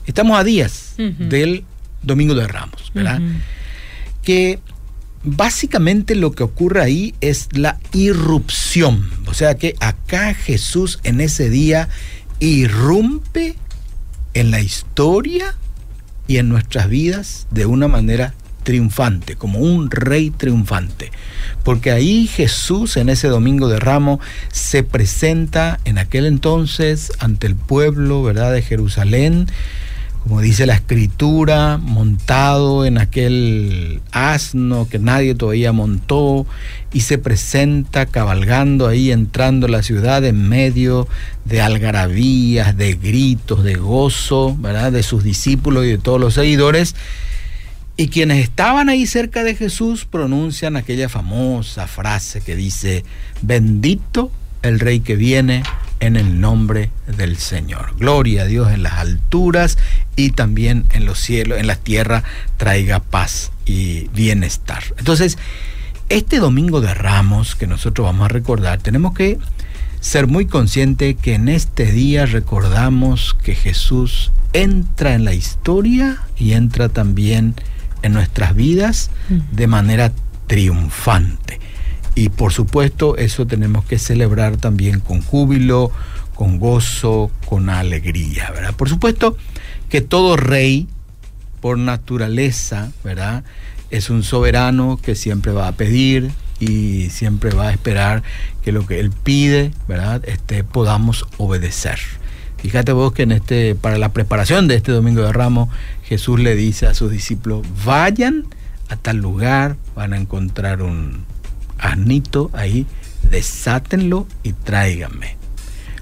Estamos 0.05 0.39
a 0.39 0.43
días 0.43 0.95
del 0.97 1.63
Domingo 2.01 2.35
de 2.35 2.47
Ramos, 2.47 2.91
¿verdad? 2.93 3.21
Que 4.23 4.59
básicamente 5.23 6.15
lo 6.15 6.31
que 6.31 6.43
ocurre 6.43 6.81
ahí 6.81 7.15
es 7.21 7.49
la 7.51 7.79
irrupción. 7.93 9.09
O 9.27 9.33
sea 9.33 9.55
que 9.55 9.75
acá 9.79 10.33
Jesús 10.33 10.99
en 11.03 11.21
ese 11.21 11.49
día 11.49 11.89
irrumpe 12.39 13.55
en 14.33 14.51
la 14.51 14.61
historia 14.61 15.55
y 16.27 16.37
en 16.37 16.49
nuestras 16.49 16.89
vidas 16.89 17.47
de 17.51 17.65
una 17.65 17.87
manera 17.87 18.33
triunfante, 18.63 19.35
como 19.35 19.59
un 19.59 19.89
rey 19.91 20.31
triunfante. 20.31 21.11
Porque 21.63 21.91
ahí 21.91 22.27
Jesús 22.27 22.97
en 22.97 23.09
ese 23.09 23.27
domingo 23.27 23.67
de 23.69 23.79
ramo 23.79 24.19
se 24.51 24.83
presenta 24.83 25.79
en 25.85 25.97
aquel 25.97 26.25
entonces 26.25 27.11
ante 27.19 27.47
el 27.47 27.55
pueblo, 27.55 28.23
¿verdad?, 28.23 28.51
de 28.51 28.61
Jerusalén, 28.61 29.47
como 30.27 30.41
dice 30.41 30.65
la 30.65 30.73
escritura, 30.73 31.77
montado 31.77 32.83
en 32.87 32.97
aquel 32.97 34.01
asno 34.11 34.87
que 34.89 34.97
nadie 34.97 35.35
todavía 35.35 35.71
montó, 35.71 36.47
y 36.91 37.01
se 37.01 37.19
presenta 37.19 38.07
cabalgando 38.07 38.87
ahí, 38.87 39.11
entrando 39.11 39.67
a 39.67 39.69
la 39.69 39.83
ciudad 39.83 40.25
en 40.25 40.49
medio 40.49 41.07
de 41.43 41.61
algarabías, 41.61 42.75
de 42.75 42.93
gritos, 42.95 43.63
de 43.63 43.75
gozo, 43.75 44.57
¿verdad? 44.57 44.91
De 44.91 45.03
sus 45.03 45.23
discípulos 45.23 45.85
y 45.85 45.89
de 45.89 45.97
todos 45.99 46.19
los 46.19 46.33
seguidores. 46.33 46.95
Y 47.95 48.07
quienes 48.07 48.43
estaban 48.43 48.89
ahí 48.89 49.05
cerca 49.05 49.43
de 49.43 49.53
Jesús 49.53 50.05
pronuncian 50.05 50.75
aquella 50.75 51.07
famosa 51.07 51.85
frase 51.85 52.41
que 52.41 52.55
dice, 52.55 53.05
bendito 53.43 54.31
el 54.63 54.79
rey 54.79 55.01
que 55.01 55.15
viene 55.15 55.61
en 55.99 56.15
el 56.15 56.39
nombre 56.39 56.91
del 57.07 57.37
Señor. 57.37 57.95
Gloria 57.97 58.43
a 58.43 58.45
Dios 58.45 58.71
en 58.71 58.83
las 58.83 58.93
alturas 58.93 59.77
y 60.15 60.31
también 60.31 60.85
en 60.93 61.05
los 61.05 61.19
cielos, 61.19 61.59
en 61.59 61.67
la 61.67 61.75
tierra, 61.75 62.23
traiga 62.57 62.99
paz 62.99 63.51
y 63.65 64.07
bienestar. 64.09 64.83
Entonces, 64.97 65.37
este 66.09 66.39
domingo 66.39 66.81
de 66.81 66.93
Ramos 66.93 67.55
que 67.55 67.67
nosotros 67.67 68.05
vamos 68.05 68.25
a 68.25 68.29
recordar, 68.29 68.79
tenemos 68.79 69.13
que 69.13 69.39
ser 69.99 70.27
muy 70.27 70.45
conscientes 70.45 71.15
que 71.15 71.33
en 71.33 71.49
este 71.49 71.91
día 71.91 72.25
recordamos 72.25 73.35
que 73.43 73.55
Jesús 73.55 74.31
entra 74.53 75.15
en 75.15 75.25
la 75.25 75.33
historia 75.33 76.21
y 76.37 76.53
entra 76.53 76.89
también 76.89 77.55
en 78.03 78.13
nuestras 78.13 78.55
vidas 78.55 79.09
de 79.51 79.67
manera 79.67 80.11
triunfante. 80.47 81.59
Y 82.15 82.29
por 82.29 82.53
supuesto 82.53 83.17
eso 83.17 83.45
tenemos 83.45 83.83
que 83.83 83.99
celebrar 83.99 84.55
también 84.55 85.01
con 85.01 85.21
júbilo, 85.21 85.91
con 86.33 86.59
gozo, 86.59 87.29
con 87.45 87.69
alegría, 87.69 88.51
¿verdad? 88.51 88.73
Por 88.73 88.89
supuesto 88.89 89.37
que 89.89 89.99
todo 90.01 90.37
rey, 90.37 90.87
por 91.59 91.77
naturaleza, 91.77 92.91
¿verdad? 93.03 93.43
Es 93.89 94.09
un 94.09 94.23
soberano 94.23 94.97
que 95.01 95.15
siempre 95.15 95.51
va 95.51 95.67
a 95.67 95.73
pedir 95.73 96.31
y 96.59 97.09
siempre 97.09 97.51
va 97.51 97.67
a 97.67 97.71
esperar 97.71 98.23
que 98.63 98.71
lo 98.71 98.85
que 98.85 98.99
él 98.99 99.11
pide, 99.11 99.71
¿verdad? 99.87 100.21
Este, 100.25 100.63
podamos 100.63 101.27
obedecer. 101.37 101.99
Fíjate 102.57 102.93
vos 102.93 103.13
que 103.13 103.23
en 103.23 103.33
este, 103.33 103.75
para 103.75 103.97
la 103.97 104.09
preparación 104.09 104.67
de 104.67 104.75
este 104.75 104.91
Domingo 104.91 105.21
de 105.21 105.33
Ramos, 105.33 105.69
Jesús 106.03 106.39
le 106.39 106.55
dice 106.55 106.87
a 106.87 106.93
sus 106.93 107.11
discípulos, 107.11 107.65
vayan 107.85 108.45
a 108.89 108.95
tal 108.95 109.17
lugar, 109.17 109.75
van 109.95 110.13
a 110.13 110.17
encontrar 110.17 110.81
un, 110.81 111.25
asnito 111.77 112.49
ahí, 112.53 112.85
desátenlo 113.29 114.27
y 114.43 114.53
tráiganme. 114.53 115.37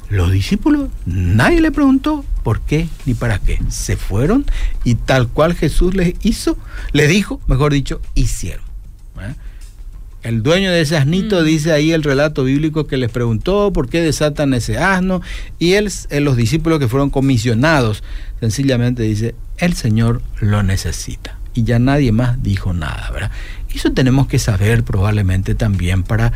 Los 0.10 0.32
discípulos, 0.32 0.90
nadie 1.06 1.62
le 1.62 1.72
preguntó 1.72 2.24
por 2.44 2.62
qué 2.62 2.88
ni 3.06 3.14
para 3.14 3.40
qué. 3.40 3.60
Se 3.70 3.98
fueron 3.98 4.46
y 4.84 4.96
tal 4.96 5.28
cual 5.28 5.56
Jesús 5.56 5.96
les 5.96 6.14
hizo, 6.24 6.58
le 6.92 7.08
dijo, 7.08 7.42
mejor 7.48 7.74
dicho, 7.74 8.02
hicieron. 8.14 8.66
¿eh? 9.20 9.34
El 10.24 10.42
dueño 10.42 10.72
de 10.72 10.82
ese 10.82 10.96
asnito 10.96 11.42
mm. 11.42 11.46
dice 11.46 11.72
ahí 11.74 11.92
el 11.92 12.04
relato 12.04 12.46
bíblico 12.46 12.88
que 12.88 12.96
les 12.96 13.12
preguntó 13.12 13.74
por 13.74 13.90
qué 13.90 14.02
desatan 14.02 14.54
ese 14.54 14.78
asno 14.78 15.22
y 15.60 15.74
él, 15.74 15.92
eh, 16.10 16.22
los 16.22 16.38
discípulos 16.38 16.80
que 16.80 16.88
fueron 16.88 17.10
comisionados, 17.10 18.04
sencillamente 18.40 19.04
dice, 19.04 19.36
el 19.58 19.74
Señor 19.74 20.22
lo 20.40 20.64
necesita. 20.64 21.38
Y 21.54 21.64
ya 21.64 21.78
nadie 21.78 22.12
más 22.12 22.42
dijo 22.42 22.74
nada, 22.74 23.12
¿verdad? 23.12 23.32
Eso 23.74 23.92
tenemos 23.92 24.28
que 24.28 24.40
saber 24.40 24.84
probablemente 24.84 25.56
también 25.56 26.04
para 26.04 26.32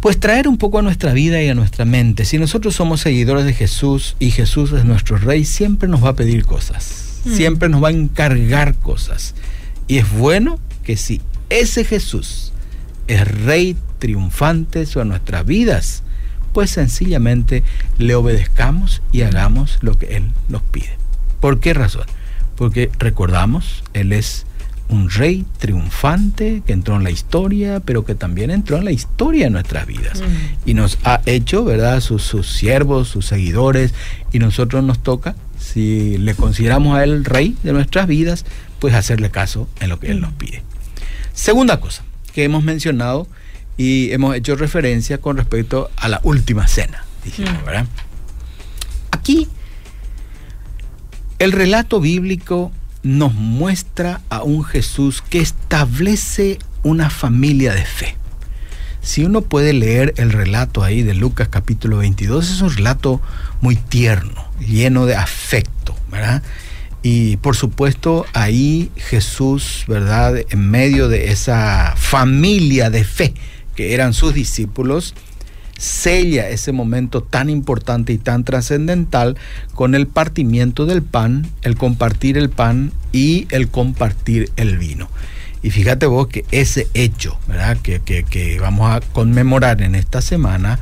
pues 0.00 0.20
traer 0.20 0.46
un 0.46 0.58
poco 0.58 0.78
a 0.78 0.82
nuestra 0.82 1.12
vida 1.12 1.42
y 1.42 1.48
a 1.48 1.54
nuestra 1.54 1.84
mente. 1.84 2.24
Si 2.24 2.38
nosotros 2.38 2.74
somos 2.74 3.00
seguidores 3.00 3.44
de 3.44 3.52
Jesús 3.52 4.16
y 4.18 4.30
Jesús 4.30 4.72
es 4.72 4.84
nuestro 4.84 5.18
rey, 5.18 5.44
siempre 5.44 5.88
nos 5.88 6.04
va 6.04 6.10
a 6.10 6.16
pedir 6.16 6.44
cosas, 6.44 7.20
mm. 7.24 7.32
siempre 7.32 7.68
nos 7.68 7.82
va 7.82 7.88
a 7.88 7.92
encargar 7.92 8.76
cosas. 8.76 9.34
Y 9.88 9.98
es 9.98 10.10
bueno 10.10 10.58
que 10.84 10.96
si 10.96 11.20
ese 11.50 11.84
Jesús 11.84 12.52
es 13.08 13.26
rey 13.44 13.76
triunfante 13.98 14.86
sobre 14.86 15.08
nuestras 15.08 15.44
vidas, 15.44 16.02
pues 16.52 16.70
sencillamente 16.70 17.62
le 17.98 18.14
obedezcamos 18.14 19.02
y 19.12 19.22
hagamos 19.22 19.78
lo 19.80 19.98
que 19.98 20.16
Él 20.16 20.30
nos 20.48 20.62
pide. 20.62 20.96
¿Por 21.40 21.60
qué 21.60 21.74
razón? 21.74 22.06
Porque 22.56 22.90
recordamos, 22.98 23.84
Él 23.94 24.12
es 24.12 24.46
un 24.88 25.10
rey 25.10 25.44
triunfante 25.58 26.62
que 26.66 26.72
entró 26.72 26.96
en 26.96 27.04
la 27.04 27.10
historia, 27.10 27.80
pero 27.80 28.04
que 28.04 28.14
también 28.14 28.50
entró 28.50 28.78
en 28.78 28.84
la 28.84 28.92
historia 28.92 29.44
de 29.44 29.50
nuestras 29.50 29.86
vidas. 29.86 30.20
Mm. 30.20 30.70
Y 30.70 30.74
nos 30.74 30.98
ha 31.04 31.20
hecho, 31.26 31.64
¿verdad?, 31.64 32.00
sus, 32.00 32.22
sus, 32.22 32.46
siervos, 32.50 33.08
sus 33.08 33.26
seguidores, 33.26 33.92
y 34.32 34.38
nosotros 34.38 34.82
nos 34.82 35.02
toca, 35.02 35.36
si 35.58 36.16
le 36.18 36.34
consideramos 36.34 36.96
a 36.96 37.04
él 37.04 37.24
rey 37.24 37.56
de 37.62 37.72
nuestras 37.72 38.06
vidas, 38.06 38.44
pues 38.78 38.94
hacerle 38.94 39.30
caso 39.30 39.68
en 39.80 39.90
lo 39.90 40.00
que 40.00 40.10
él 40.10 40.20
nos 40.20 40.32
mm. 40.32 40.36
pide. 40.36 40.62
Segunda 41.34 41.80
cosa 41.80 42.02
que 42.32 42.44
hemos 42.44 42.64
mencionado 42.64 43.28
y 43.76 44.10
hemos 44.12 44.34
hecho 44.34 44.56
referencia 44.56 45.18
con 45.18 45.36
respecto 45.36 45.90
a 45.96 46.08
la 46.08 46.20
última 46.24 46.66
cena, 46.66 47.04
dijimos, 47.24 47.52
mm. 47.62 47.64
¿verdad? 47.66 47.86
Aquí, 49.10 49.48
el 51.38 51.52
relato 51.52 52.00
bíblico 52.00 52.72
nos 53.02 53.34
muestra 53.34 54.20
a 54.28 54.42
un 54.42 54.64
Jesús 54.64 55.22
que 55.22 55.40
establece 55.40 56.58
una 56.82 57.10
familia 57.10 57.74
de 57.74 57.84
fe. 57.84 58.16
Si 59.00 59.24
uno 59.24 59.42
puede 59.42 59.72
leer 59.72 60.14
el 60.16 60.32
relato 60.32 60.82
ahí 60.82 61.02
de 61.02 61.14
Lucas 61.14 61.48
capítulo 61.48 61.98
22, 61.98 62.50
es 62.50 62.60
un 62.60 62.74
relato 62.74 63.20
muy 63.60 63.76
tierno, 63.76 64.44
lleno 64.60 65.06
de 65.06 65.14
afecto, 65.14 65.94
¿verdad? 66.10 66.42
Y 67.02 67.36
por 67.38 67.56
supuesto 67.56 68.26
ahí 68.34 68.90
Jesús, 68.96 69.84
¿verdad? 69.86 70.36
En 70.50 70.70
medio 70.70 71.08
de 71.08 71.30
esa 71.30 71.94
familia 71.96 72.90
de 72.90 73.04
fe 73.04 73.34
que 73.76 73.94
eran 73.94 74.12
sus 74.12 74.34
discípulos, 74.34 75.14
sella 75.78 76.50
ese 76.50 76.72
momento 76.72 77.22
tan 77.22 77.48
importante 77.48 78.12
y 78.12 78.18
tan 78.18 78.44
trascendental 78.44 79.38
con 79.74 79.94
el 79.94 80.06
partimiento 80.06 80.84
del 80.84 81.02
pan, 81.02 81.46
el 81.62 81.76
compartir 81.76 82.36
el 82.36 82.50
pan 82.50 82.92
y 83.12 83.46
el 83.50 83.68
compartir 83.68 84.50
el 84.56 84.76
vino. 84.76 85.08
Y 85.62 85.70
fíjate 85.70 86.06
vos 86.06 86.26
que 86.26 86.44
ese 86.50 86.88
hecho, 86.94 87.38
¿verdad? 87.46 87.78
Que, 87.78 88.00
que, 88.00 88.58
vamos 88.60 88.90
a 88.90 89.00
conmemorar 89.12 89.80
en 89.82 89.94
esta 89.94 90.20
semana, 90.20 90.78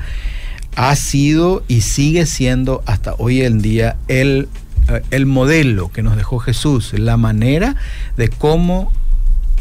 ha 0.75 0.95
sido 0.97 1.63
y 1.69 1.83
sigue 1.83 2.27
siendo 2.27 2.83
hasta 2.87 3.15
hoy 3.19 3.43
en 3.43 3.63
día 3.63 3.97
el, 4.09 4.49
eh, 4.89 5.03
el 5.11 5.25
modelo 5.25 5.91
que 5.91 6.03
nos 6.03 6.17
dejó 6.17 6.39
Jesús, 6.39 6.93
la 6.95 7.17
manera 7.17 7.77
de 8.17 8.29
cómo 8.29 8.93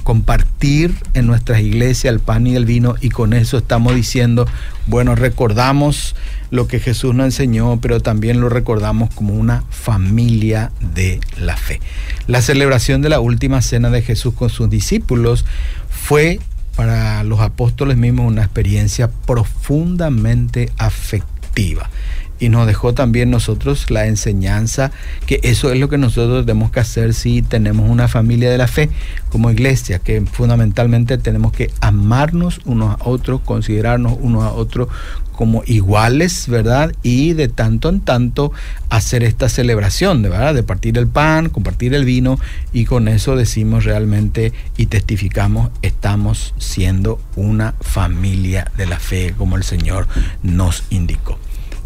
compartir 0.05 0.93
en 1.15 1.25
nuestras 1.25 1.61
iglesias 1.61 2.13
el 2.13 2.19
pan 2.19 2.45
y 2.45 2.55
el 2.55 2.65
vino 2.65 2.93
y 3.01 3.09
con 3.09 3.33
eso 3.33 3.57
estamos 3.57 3.95
diciendo, 3.95 4.47
bueno, 4.85 5.15
recordamos 5.15 6.15
lo 6.51 6.67
que 6.67 6.79
Jesús 6.79 7.15
nos 7.15 7.25
enseñó, 7.25 7.81
pero 7.81 7.99
también 7.99 8.39
lo 8.39 8.47
recordamos 8.47 9.09
como 9.15 9.33
una 9.33 9.63
familia 9.71 10.71
de 10.93 11.19
la 11.39 11.57
fe. 11.57 11.81
La 12.27 12.43
celebración 12.43 13.01
de 13.01 13.09
la 13.09 13.19
última 13.19 13.63
cena 13.63 13.89
de 13.89 14.03
Jesús 14.03 14.35
con 14.35 14.51
sus 14.51 14.69
discípulos 14.69 15.43
fue 15.89 16.39
para 16.75 17.23
los 17.23 17.39
apóstoles 17.39 17.97
mismos 17.97 18.27
una 18.27 18.43
experiencia 18.43 19.09
profundamente 19.09 20.69
afectiva. 20.77 21.89
Y 22.39 22.49
nos 22.49 22.67
dejó 22.67 22.93
también 22.93 23.29
nosotros 23.29 23.89
la 23.89 24.07
enseñanza 24.07 24.91
que 25.25 25.39
eso 25.43 25.71
es 25.71 25.79
lo 25.79 25.89
que 25.89 25.97
nosotros 25.97 26.45
tenemos 26.45 26.71
que 26.71 26.79
hacer 26.79 27.13
si 27.13 27.41
tenemos 27.41 27.89
una 27.89 28.07
familia 28.07 28.49
de 28.49 28.57
la 28.57 28.67
fe 28.67 28.89
como 29.29 29.51
iglesia, 29.51 29.99
que 29.99 30.21
fundamentalmente 30.21 31.17
tenemos 31.17 31.51
que 31.51 31.71
amarnos 31.81 32.61
unos 32.65 32.99
a 32.99 33.09
otros, 33.09 33.41
considerarnos 33.41 34.17
unos 34.19 34.43
a 34.43 34.51
otros 34.51 34.87
como 35.35 35.63
iguales, 35.65 36.47
¿verdad? 36.47 36.93
Y 37.03 37.33
de 37.33 37.49
tanto 37.49 37.89
en 37.89 37.99
tanto 37.99 38.51
hacer 38.89 39.23
esta 39.23 39.49
celebración, 39.49 40.21
¿verdad? 40.21 40.53
De 40.53 40.63
partir 40.63 40.97
el 40.97 41.07
pan, 41.07 41.49
compartir 41.49 41.93
el 41.93 42.05
vino 42.05 42.39
y 42.71 42.85
con 42.85 43.07
eso 43.07 43.35
decimos 43.35 43.83
realmente 43.83 44.53
y 44.77 44.85
testificamos, 44.85 45.71
estamos 45.81 46.53
siendo 46.57 47.19
una 47.35 47.75
familia 47.81 48.71
de 48.77 48.85
la 48.85 48.99
fe 48.99 49.33
como 49.37 49.57
el 49.57 49.63
Señor 49.63 50.07
nos 50.41 50.83
indicó 50.89 51.37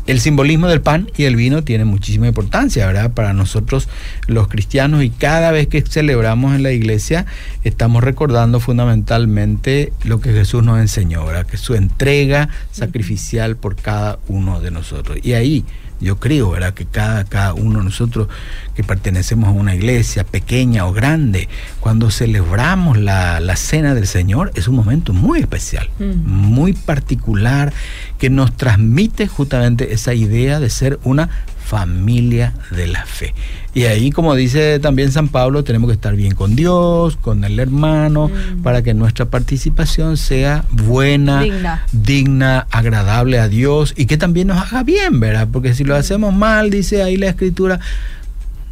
el 0.10 0.20
simbolismo 0.20 0.68
del 0.68 0.82
pan 0.82 1.08
y 1.16 1.26
el 1.26 1.36
vino 1.36 1.64
tiene 1.64 1.86
muchísima 1.86 2.28
importancia, 2.28 2.88
¿verdad? 2.88 3.12
Para 3.12 3.34
nosotros 3.34 3.88
los 4.26 4.48
cristianos 4.48 5.04
y 5.04 5.12
cada 5.12 5.52
vez 5.52 5.68
que 5.68 5.84
celebramos 5.84 6.56
en 6.56 6.64
la 6.64 6.72
iglesia 6.72 7.28
estamos 7.64 8.04
recordando 8.04 8.60
fundamentalmente 8.60 9.94
lo 10.04 10.20
que 10.20 10.34
Jesús 10.34 10.64
nos 10.64 10.80
enseñó, 10.80 11.28
¿verdad? 11.28 11.46
Que 11.46 11.58
su 11.58 11.76
entrega 11.76 12.50
sacrificial 12.72 13.56
por 13.56 13.76
cada 13.76 14.18
uno 14.28 14.60
de 14.60 14.72
nosotros. 14.72 15.20
Y 15.22 15.34
ahí 15.34 15.64
yo 16.00 16.20
creo, 16.20 16.52
¿verdad? 16.52 16.74
Que 16.74 16.86
cada, 16.86 17.24
cada 17.26 17.54
uno 17.54 17.80
de 17.80 17.86
nosotros 17.86 18.28
que 18.76 18.84
pertenecemos 18.84 19.50
a 19.50 19.52
una 19.52 19.76
iglesia 19.76 20.24
pequeña 20.24 20.86
o 20.86 20.94
grande, 20.94 21.50
cuando 21.80 22.12
celebramos 22.12 22.98
la, 22.98 23.56
cena 23.56 23.94
del 23.94 24.08
Señor, 24.08 24.52
es 24.56 24.68
un 24.68 24.76
momento 24.76 25.12
muy 25.14 25.40
especial, 25.40 25.90
mm. 26.00 26.26
muy 26.26 26.74
particular, 26.74 27.74
que 28.18 28.30
nos 28.30 28.56
transmite 28.56 29.28
justamente 29.28 29.94
esa 29.94 30.14
idea 30.14 30.60
de 30.60 30.70
ser 30.70 31.00
una 31.04 31.30
familia 31.70 32.54
de 32.72 32.88
la 32.88 33.06
fe. 33.06 33.36
Y 33.76 33.84
ahí, 33.84 34.10
como 34.10 34.34
dice 34.34 34.80
también 34.80 35.12
San 35.12 35.28
Pablo, 35.28 35.64
tenemos 35.64 35.88
que 35.88 35.94
estar 35.94 36.16
bien 36.16 36.34
con 36.34 36.56
Dios, 36.56 37.16
con 37.16 37.44
el 37.44 37.60
hermano, 37.60 38.30
mm. 38.30 38.64
para 38.64 38.82
que 38.82 38.96
nuestra 38.96 39.26
participación 39.26 40.18
sea 40.18 40.66
buena, 40.72 41.44
digna. 41.92 42.66
agradable 42.72 43.38
a 43.38 43.48
Dios 43.48 43.94
y 43.96 44.08
que 44.08 44.18
también 44.18 44.48
nos 44.48 44.58
haga 44.58 44.84
bien, 44.84 45.20
¿verdad? 45.20 45.48
Porque 45.52 45.76
si 45.76 45.84
lo 45.84 45.96
hacemos 45.96 46.34
mal, 46.34 46.72
dice 46.72 47.04
ahí 47.04 47.18
la 47.18 47.30
escritura, 47.30 47.80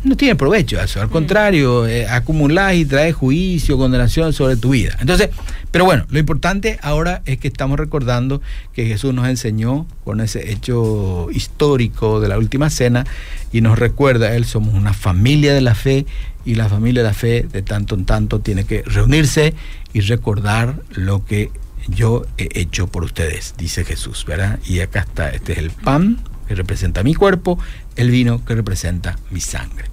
no 0.04 0.16
tiene 0.16 0.36
provecho 0.36 0.80
eso, 0.80 1.02
al 1.02 1.08
mm. 1.08 1.12
contrario, 1.12 1.88
eh, 1.88 2.08
acumulás 2.08 2.76
y 2.76 2.86
traes 2.86 3.16
juicio, 3.16 3.78
condenación 3.78 4.34
sobre 4.34 4.56
tu 4.56 4.70
vida. 4.70 4.96
Entonces, 5.00 5.30
pero 5.72 5.86
bueno, 5.86 6.06
lo 6.10 6.20
importante 6.20 6.80
ahora 6.82 7.22
es 7.26 7.38
que 7.40 7.48
estamos 7.48 7.80
recordando 7.80 8.42
que 8.74 8.86
Jesús 8.86 9.14
nos 9.14 9.28
enseñó 9.28 9.88
con 10.04 10.22
ese 10.22 10.52
hecho 10.52 11.28
histórico 11.32 12.20
de 12.20 12.28
la 12.28 12.38
última 12.38 12.70
cena 12.70 13.06
y 13.52 13.62
nos 13.62 13.80
recuerda, 13.80 14.36
Él 14.36 14.46
somos 14.46 14.74
una 14.74 14.94
familia 14.94 15.54
de 15.54 15.62
la 15.62 15.76
fe 15.76 16.06
y 16.46 16.56
la 16.56 16.70
familia 16.70 17.02
de 17.02 17.10
la 17.10 17.14
fe 17.14 17.46
de 17.52 17.62
tanto 17.62 17.96
en 17.96 18.06
tanto 18.06 18.40
tiene 18.40 18.66
que 18.66 18.84
reunirse 18.84 19.54
y 19.94 20.02
recordar 20.02 20.76
lo 20.92 21.26
que 21.26 21.52
yo 21.90 22.26
he 22.38 22.60
hecho 22.60 22.88
por 22.88 23.04
ustedes, 23.04 23.56
dice 23.58 23.84
Jesús, 23.84 24.26
¿verdad? 24.26 24.60
Y 24.66 24.80
acá 24.82 25.02
está, 25.02 25.30
este 25.30 25.54
es 25.54 25.58
el 25.60 25.72
pan 25.72 26.20
que 26.48 26.56
representa 26.56 27.04
mi 27.04 27.14
cuerpo, 27.14 27.60
el 27.96 28.10
vino 28.10 28.44
que 28.44 28.56
representa 28.56 29.18
mi 29.30 29.42
sangre. 29.42 29.86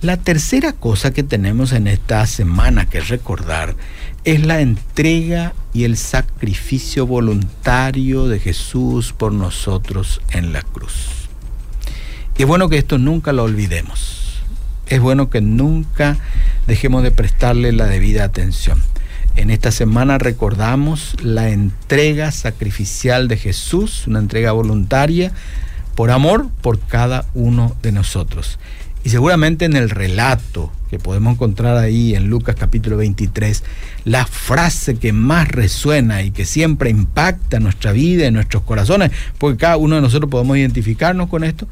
La 0.00 0.16
tercera 0.18 0.72
cosa 0.72 1.12
que 1.12 1.22
tenemos 1.22 1.72
en 1.72 1.86
esta 1.86 2.26
semana 2.26 2.86
que 2.86 3.00
recordar 3.00 3.74
es 4.24 4.44
la 4.44 4.60
entrega 4.60 5.54
y 5.72 5.84
el 5.84 5.96
sacrificio 5.96 7.06
voluntario 7.06 8.28
de 8.28 8.38
Jesús 8.38 9.12
por 9.12 9.32
nosotros 9.32 10.20
en 10.30 10.52
la 10.52 10.62
cruz. 10.62 11.28
Y 12.36 12.42
es 12.42 12.48
bueno 12.48 12.68
que 12.68 12.78
esto 12.78 12.98
nunca 12.98 13.32
lo 13.32 13.44
olvidemos. 13.44 14.42
Es 14.86 15.00
bueno 15.00 15.30
que 15.30 15.40
nunca 15.40 16.18
dejemos 16.66 17.02
de 17.02 17.10
prestarle 17.10 17.72
la 17.72 17.86
debida 17.86 18.24
atención. 18.24 18.82
En 19.36 19.50
esta 19.50 19.72
semana 19.72 20.18
recordamos 20.18 21.16
la 21.22 21.50
entrega 21.50 22.30
sacrificial 22.30 23.26
de 23.26 23.36
Jesús, 23.36 24.06
una 24.06 24.20
entrega 24.20 24.52
voluntaria 24.52 25.32
por 25.96 26.10
amor 26.10 26.48
por 26.60 26.78
cada 26.78 27.26
uno 27.34 27.76
de 27.82 27.92
nosotros. 27.92 28.58
Y 29.04 29.10
seguramente 29.10 29.64
en 29.64 29.76
el 29.76 29.90
relato 29.90 30.72
que 30.88 30.98
podemos 30.98 31.34
encontrar 31.34 31.76
ahí 31.76 32.14
en 32.14 32.28
Lucas 32.28 32.56
capítulo 32.58 32.96
23, 32.96 33.64
la 34.04 34.24
frase 34.24 34.96
que 34.96 35.12
más 35.12 35.48
resuena 35.48 36.22
y 36.22 36.30
que 36.30 36.46
siempre 36.46 36.88
impacta 36.88 37.60
nuestra 37.60 37.92
vida, 37.92 38.26
en 38.26 38.34
nuestros 38.34 38.62
corazones, 38.62 39.10
porque 39.38 39.58
cada 39.58 39.76
uno 39.76 39.96
de 39.96 40.02
nosotros 40.02 40.30
podemos 40.30 40.56
identificarnos 40.56 41.28
con 41.28 41.44
esto, 41.44 41.68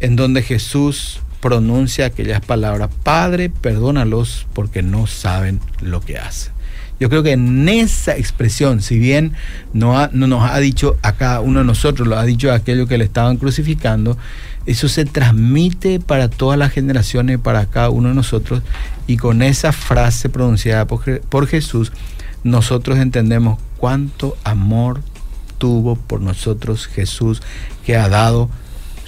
en 0.00 0.16
donde 0.16 0.42
Jesús 0.42 1.20
pronuncia 1.40 2.06
aquellas 2.06 2.40
palabras, 2.40 2.90
Padre, 3.02 3.50
perdónalos 3.50 4.46
porque 4.52 4.82
no 4.82 5.06
saben 5.06 5.60
lo 5.80 6.00
que 6.00 6.18
hacen. 6.18 6.52
Yo 7.00 7.08
creo 7.08 7.22
que 7.22 7.32
en 7.32 7.68
esa 7.68 8.16
expresión, 8.16 8.82
si 8.82 8.98
bien 8.98 9.34
no, 9.72 10.08
no 10.08 10.26
nos 10.26 10.50
ha 10.50 10.58
dicho 10.58 10.96
a 11.02 11.12
cada 11.12 11.40
uno 11.40 11.60
de 11.60 11.64
nosotros, 11.64 12.08
lo 12.08 12.18
ha 12.18 12.24
dicho 12.24 12.50
a 12.50 12.56
aquello 12.56 12.88
que 12.88 12.98
le 12.98 13.04
estaban 13.04 13.36
crucificando, 13.36 14.18
eso 14.66 14.88
se 14.88 15.04
transmite 15.04 16.00
para 16.00 16.28
todas 16.28 16.58
las 16.58 16.72
generaciones, 16.72 17.38
para 17.38 17.66
cada 17.66 17.90
uno 17.90 18.08
de 18.08 18.14
nosotros, 18.14 18.62
y 19.06 19.16
con 19.16 19.42
esa 19.42 19.72
frase 19.72 20.28
pronunciada 20.28 20.86
por, 20.86 21.20
por 21.20 21.46
Jesús, 21.46 21.92
nosotros 22.42 22.98
entendemos 22.98 23.60
cuánto 23.76 24.36
amor 24.42 25.00
tuvo 25.58 25.96
por 25.96 26.20
nosotros 26.20 26.86
Jesús, 26.86 27.42
que 27.84 27.96
ha 27.96 28.08
dado 28.08 28.50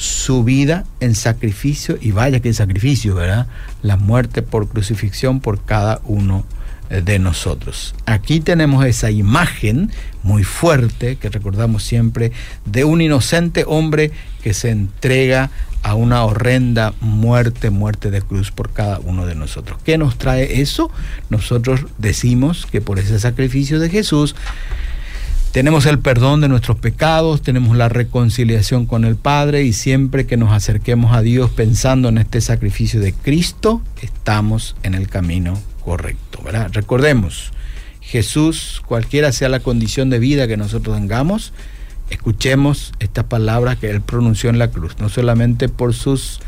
su 0.01 0.45
vida 0.45 0.85
en 1.01 1.15
sacrificio, 1.15 1.99
y 2.01 2.13
vaya 2.13 2.41
que 2.41 2.55
sacrificio, 2.55 3.15
¿verdad? 3.15 3.49
La 3.83 3.99
muerte 3.99 4.41
por 4.41 4.67
crucifixión 4.67 5.41
por 5.41 5.63
cada 5.63 6.01
uno 6.05 6.47
de 6.89 7.19
nosotros. 7.19 7.95
Aquí 8.07 8.41
tenemos 8.41 8.87
esa 8.87 9.11
imagen 9.11 9.91
muy 10.23 10.43
fuerte 10.43 11.17
que 11.17 11.29
recordamos 11.29 11.85
siempre 11.85 12.33
de 12.65 12.85
un 12.85 13.03
inocente 13.03 13.65
hombre 13.67 14.11
que 14.43 14.55
se 14.55 14.71
entrega 14.71 15.51
a 15.83 15.95
una 15.95 16.25
horrenda 16.25 16.95
muerte, 17.03 17.69
muerte 17.69 18.11
de 18.11 18.23
cruz 18.23 18.51
por 18.51 18.73
cada 18.73 19.01
uno 19.01 19.27
de 19.27 19.35
nosotros. 19.35 19.79
¿Qué 19.85 19.99
nos 19.99 20.17
trae 20.17 20.63
eso? 20.63 20.91
Nosotros 21.29 21.85
decimos 21.99 22.67
que 22.67 22.81
por 22.81 22.99
ese 22.99 23.21
sacrificio 23.21 23.79
de 23.81 23.91
Jesús 23.91 24.35
tenemos 25.53 25.87
el 25.87 25.99
perdón 25.99 26.41
de 26.41 26.49
nuestros 26.49 26.79
pecados, 26.79 27.43
tenemos 27.43 27.77
la 27.77 27.89
reconciliación 27.89 28.87
con 28.87 29.05
el 29.05 29.17
Padre 29.17 29.65
y 29.65 29.73
siempre 29.73 30.27
que 30.27 30.37
nos 30.37 30.53
acerquemos 30.53 31.13
a 31.13 31.23
Dios 31.23 31.51
pensando 31.51 32.09
en 32.09 32.19
este 32.19 32.41
sacrificio 32.41 33.01
de 33.01 33.13
Cristo, 33.13 33.83
estamos 34.01 34.77
en 34.85 34.95
el 34.95 35.09
camino 35.09 35.61
correcto, 35.85 36.41
¿verdad? 36.45 36.71
Recordemos, 36.73 37.53
Jesús, 38.01 38.81
cualquiera 38.87 39.33
sea 39.33 39.49
la 39.49 39.61
condición 39.61 40.09
de 40.09 40.21
vida 40.21 40.47
que 40.47 40.57
nosotros 40.57 40.97
tengamos, 40.97 41.53
escuchemos 42.11 42.93
estas 43.01 43.25
palabras 43.25 43.79
que 43.79 43.91
Él 43.91 44.03
pronunció 44.03 44.51
en 44.51 44.59
la 44.59 44.71
cruz, 44.71 44.97
no 45.01 45.09
solamente 45.09 45.69
por 45.69 45.95
sus 45.95 46.41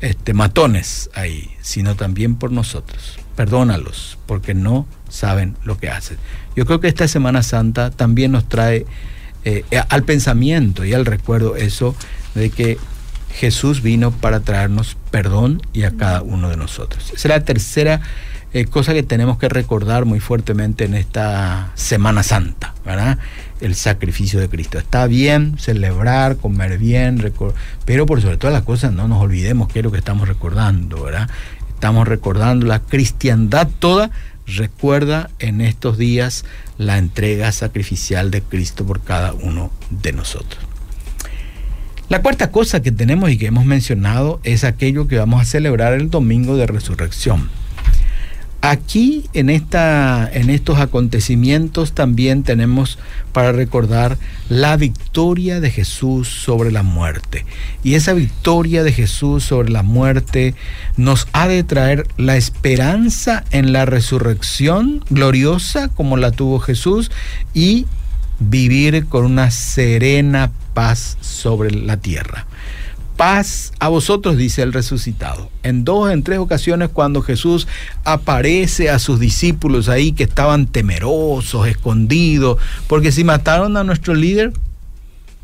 este, 0.00 0.34
matones 0.34 1.08
ahí, 1.14 1.50
sino 1.62 1.94
también 1.94 2.36
por 2.36 2.52
nosotros. 2.52 3.18
Perdónalos, 3.38 4.18
porque 4.26 4.52
no 4.52 4.88
saben 5.08 5.56
lo 5.62 5.78
que 5.78 5.90
hacen. 5.90 6.18
Yo 6.56 6.66
creo 6.66 6.80
que 6.80 6.88
esta 6.88 7.06
Semana 7.06 7.44
Santa 7.44 7.92
también 7.92 8.32
nos 8.32 8.48
trae 8.48 8.84
eh, 9.44 9.62
al 9.90 10.02
pensamiento 10.02 10.84
y 10.84 10.92
al 10.92 11.06
recuerdo 11.06 11.54
eso 11.54 11.94
de 12.34 12.50
que 12.50 12.78
Jesús 13.32 13.80
vino 13.80 14.10
para 14.10 14.40
traernos 14.40 14.96
perdón 15.12 15.62
y 15.72 15.84
a 15.84 15.92
cada 15.92 16.22
uno 16.22 16.48
de 16.48 16.56
nosotros. 16.56 17.12
Esa 17.14 17.14
es 17.14 17.24
la 17.26 17.44
tercera 17.44 18.00
eh, 18.54 18.64
cosa 18.64 18.92
que 18.94 19.02
tenemos 19.04 19.36
que 19.36 19.48
recordar 19.48 20.04
muy 20.06 20.20
fuertemente 20.20 20.86
en 20.86 20.94
esta 20.94 21.70
Semana 21.74 22.22
Santa, 22.22 22.74
¿verdad? 22.84 23.18
El 23.60 23.74
sacrificio 23.74 24.40
de 24.40 24.48
Cristo. 24.48 24.78
Está 24.78 25.06
bien 25.06 25.58
celebrar, 25.58 26.38
comer 26.38 26.78
bien, 26.78 27.32
pero 27.84 28.06
por 28.06 28.20
sobre 28.20 28.38
todas 28.38 28.54
las 28.54 28.62
cosas 28.62 28.92
no 28.92 29.06
nos 29.06 29.22
olvidemos 29.22 29.68
qué 29.68 29.80
es 29.80 29.84
lo 29.84 29.92
que 29.92 29.98
estamos 29.98 30.26
recordando, 30.26 31.04
¿verdad? 31.04 31.28
Estamos 31.78 32.08
recordando 32.08 32.66
la 32.66 32.80
cristiandad 32.80 33.68
toda, 33.78 34.10
recuerda 34.48 35.30
en 35.38 35.60
estos 35.60 35.96
días 35.96 36.44
la 36.76 36.98
entrega 36.98 37.52
sacrificial 37.52 38.32
de 38.32 38.42
Cristo 38.42 38.84
por 38.84 39.00
cada 39.00 39.32
uno 39.32 39.70
de 39.88 40.12
nosotros. 40.12 40.58
La 42.08 42.20
cuarta 42.20 42.50
cosa 42.50 42.82
que 42.82 42.90
tenemos 42.90 43.30
y 43.30 43.38
que 43.38 43.46
hemos 43.46 43.64
mencionado 43.64 44.40
es 44.42 44.64
aquello 44.64 45.06
que 45.06 45.18
vamos 45.18 45.40
a 45.40 45.44
celebrar 45.44 45.92
el 45.92 46.10
domingo 46.10 46.56
de 46.56 46.66
resurrección. 46.66 47.48
Aquí 48.60 49.30
en, 49.34 49.50
esta, 49.50 50.28
en 50.32 50.50
estos 50.50 50.80
acontecimientos 50.80 51.92
también 51.92 52.42
tenemos 52.42 52.98
para 53.32 53.52
recordar 53.52 54.18
la 54.48 54.76
victoria 54.76 55.60
de 55.60 55.70
Jesús 55.70 56.26
sobre 56.26 56.72
la 56.72 56.82
muerte. 56.82 57.46
Y 57.84 57.94
esa 57.94 58.14
victoria 58.14 58.82
de 58.82 58.92
Jesús 58.92 59.44
sobre 59.44 59.70
la 59.70 59.84
muerte 59.84 60.56
nos 60.96 61.28
ha 61.32 61.46
de 61.46 61.62
traer 61.62 62.08
la 62.16 62.36
esperanza 62.36 63.44
en 63.52 63.72
la 63.72 63.84
resurrección 63.84 65.04
gloriosa 65.08 65.88
como 65.88 66.16
la 66.16 66.32
tuvo 66.32 66.58
Jesús 66.58 67.12
y 67.54 67.86
vivir 68.40 69.06
con 69.06 69.24
una 69.24 69.52
serena 69.52 70.50
paz 70.74 71.16
sobre 71.20 71.70
la 71.70 71.96
tierra. 71.96 72.46
Paz 73.18 73.72
a 73.80 73.88
vosotros, 73.88 74.36
dice 74.36 74.62
el 74.62 74.72
resucitado. 74.72 75.50
En 75.64 75.84
dos, 75.84 76.12
en 76.12 76.22
tres 76.22 76.38
ocasiones, 76.38 76.88
cuando 76.88 77.20
Jesús 77.20 77.66
aparece 78.04 78.90
a 78.90 79.00
sus 79.00 79.18
discípulos 79.18 79.88
ahí 79.88 80.12
que 80.12 80.22
estaban 80.22 80.68
temerosos, 80.68 81.66
escondidos, 81.66 82.58
porque 82.86 83.10
si 83.10 83.24
mataron 83.24 83.76
a 83.76 83.82
nuestro 83.82 84.14
líder, 84.14 84.52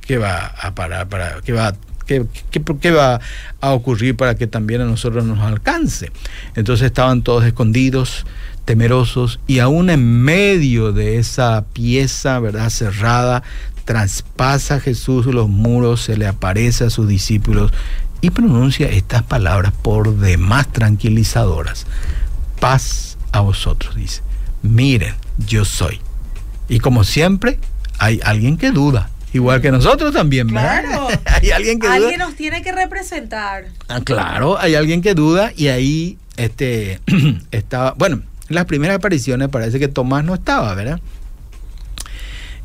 ¿qué 0.02 0.18
va 0.18 0.46
a 0.46 0.76
parar? 0.76 1.08
Para, 1.08 1.40
¿Qué 1.40 1.52
va 1.52 1.74
¿Qué, 2.06 2.26
qué, 2.52 2.90
va 2.90 3.20
a 3.60 3.72
ocurrir 3.72 4.14
para 4.14 4.34
que 4.36 4.46
también 4.46 4.80
a 4.82 4.84
nosotros 4.84 5.24
nos 5.24 5.40
alcance? 5.40 6.12
Entonces 6.54 6.86
estaban 6.86 7.22
todos 7.22 7.44
escondidos, 7.44 8.24
temerosos, 8.66 9.40
y 9.46 9.58
aún 9.58 9.90
en 9.90 10.22
medio 10.22 10.92
de 10.92 11.18
esa 11.18 11.64
pieza, 11.72 12.38
¿verdad? 12.40 12.70
Cerrada, 12.70 13.42
traspasa 13.84 14.80
Jesús 14.80 15.26
los 15.26 15.48
muros, 15.48 16.02
se 16.02 16.16
le 16.16 16.26
aparece 16.26 16.84
a 16.84 16.90
sus 16.90 17.08
discípulos 17.08 17.72
y 18.20 18.30
pronuncia 18.30 18.88
estas 18.88 19.22
palabras 19.22 19.72
por 19.82 20.16
demás 20.16 20.72
tranquilizadoras. 20.72 21.86
Paz 22.60 23.18
a 23.32 23.40
vosotros, 23.40 23.94
dice. 23.94 24.22
Miren, 24.62 25.14
yo 25.46 25.64
soy. 25.64 26.00
Y 26.68 26.80
como 26.80 27.04
siempre, 27.04 27.58
hay 27.98 28.20
alguien 28.24 28.56
que 28.56 28.70
duda. 28.70 29.10
Igual 29.34 29.60
que 29.60 29.72
nosotros 29.72 30.12
también, 30.12 30.48
claro. 30.48 31.08
hay 31.24 31.50
alguien 31.50 31.80
que 31.80 31.88
alguien 31.88 32.20
nos 32.20 32.36
tiene 32.36 32.62
que 32.62 32.70
representar. 32.70 33.66
Ah, 33.88 34.00
claro, 34.02 34.58
hay 34.58 34.76
alguien 34.76 35.02
que 35.02 35.14
duda 35.14 35.52
y 35.56 35.66
ahí 35.66 36.18
este 36.36 37.00
estaba, 37.50 37.94
bueno, 37.98 38.22
en 38.48 38.54
las 38.54 38.64
primeras 38.66 38.96
apariciones 38.96 39.48
parece 39.48 39.80
que 39.80 39.88
Tomás 39.88 40.24
no 40.24 40.34
estaba, 40.34 40.72
¿verdad? 40.74 41.00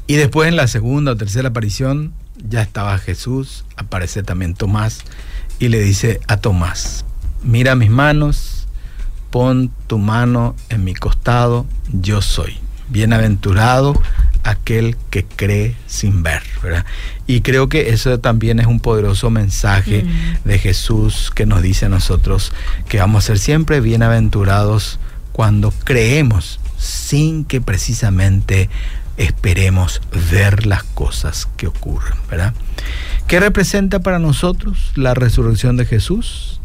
Y 0.10 0.16
después 0.16 0.50
en 0.50 0.56
la 0.56 0.66
segunda 0.66 1.12
o 1.12 1.16
tercera 1.16 1.50
aparición 1.50 2.14
ya 2.36 2.64
estaba 2.64 2.98
Jesús, 2.98 3.64
aparece 3.78 4.24
también 4.24 4.56
Tomás 4.56 5.02
y 5.60 5.68
le 5.68 5.80
dice 5.80 6.20
a 6.28 6.38
Tomás, 6.38 7.06
mira 7.44 7.76
mis 7.76 7.92
manos, 7.92 8.66
pon 9.30 9.72
tu 9.86 10.00
mano 10.00 10.56
en 10.70 10.84
mi 10.84 10.96
costado, 10.96 11.68
yo 11.94 12.24
soy. 12.24 12.58
Bienaventurado 12.88 14.02
aquel 14.42 14.98
que 15.12 15.26
cree 15.26 15.76
sin 15.86 16.24
ver, 16.24 16.42
¿verdad? 16.64 16.86
Y 17.28 17.42
creo 17.42 17.70
que 17.70 17.90
eso 17.90 18.20
también 18.20 18.60
es 18.60 18.66
un 18.66 18.80
poderoso 18.80 19.30
mensaje 19.30 20.06
mm. 20.06 20.48
de 20.48 20.58
Jesús 20.58 21.32
que 21.36 21.46
nos 21.46 21.62
dice 21.62 21.86
a 21.86 21.90
nosotros 21.90 22.52
que 22.88 22.98
vamos 22.98 23.26
a 23.26 23.28
ser 23.28 23.38
siempre 23.38 23.80
bienaventurados 23.80 24.98
cuando 25.34 25.72
creemos 25.84 26.60
sin 26.80 27.46
que 27.46 27.62
precisamente 27.62 28.70
esperemos 29.20 30.02
ver 30.32 30.66
las 30.66 30.84
cosas 30.84 31.48
que 31.58 31.68
ocurren, 31.68 32.18
¿verdad? 32.32 32.54
¿Qué 33.28 33.40
representa 33.40 34.00
para 34.00 34.18
nosotros 34.18 34.92
la 34.96 35.14
resurrección 35.14 35.78
de 35.78 35.86
Jesús? 35.86 36.60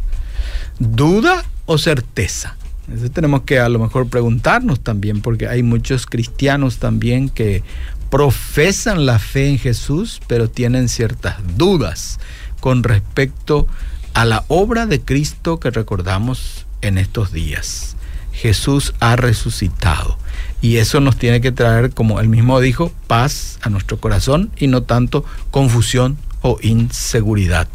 ¿Duda 0.79 1.45
o 1.67 1.79
certeza? 1.79 2.57
Eso 2.95 3.11
tenemos 3.11 3.43
que 3.43 3.59
a 3.59 3.69
lo 3.69 3.81
mejor 3.81 4.09
preguntarnos 4.09 4.81
también, 4.81 5.21
porque 5.21 5.49
hay 5.49 5.62
muchos 5.62 6.07
cristianos 6.07 6.79
también 6.79 7.29
que 7.29 7.64
profesan 8.09 9.05
la 9.05 9.19
fe 9.19 9.49
en 9.49 9.59
Jesús, 9.59 10.21
pero 10.29 10.49
tienen 10.49 10.88
ciertas 10.88 11.37
dudas 11.57 12.21
con 12.61 12.85
respecto 12.85 13.67
a 14.12 14.25
la 14.25 14.45
obra 14.47 14.87
de 14.87 15.01
Cristo 15.01 15.59
que 15.59 15.71
recordamos 15.71 16.67
en 16.83 16.99
estos 16.99 17.33
días. 17.33 17.97
Jesús 18.33 18.95
ha 19.01 19.17
resucitado 19.17 20.19
y 20.61 20.77
eso 20.77 21.01
nos 21.01 21.16
tiene 21.16 21.40
que 21.40 21.53
traer, 21.53 21.90
como 21.90 22.20
él 22.20 22.29
mismo 22.29 22.61
dijo, 22.61 22.92
paz 23.07 23.59
a 23.62 23.70
nuestro 23.70 23.99
corazón 23.99 24.51
y 24.57 24.66
no 24.66 24.83
tanto 24.83 25.25
confusión 25.51 26.16
o 26.42 26.59
inseguridad. 26.62 27.68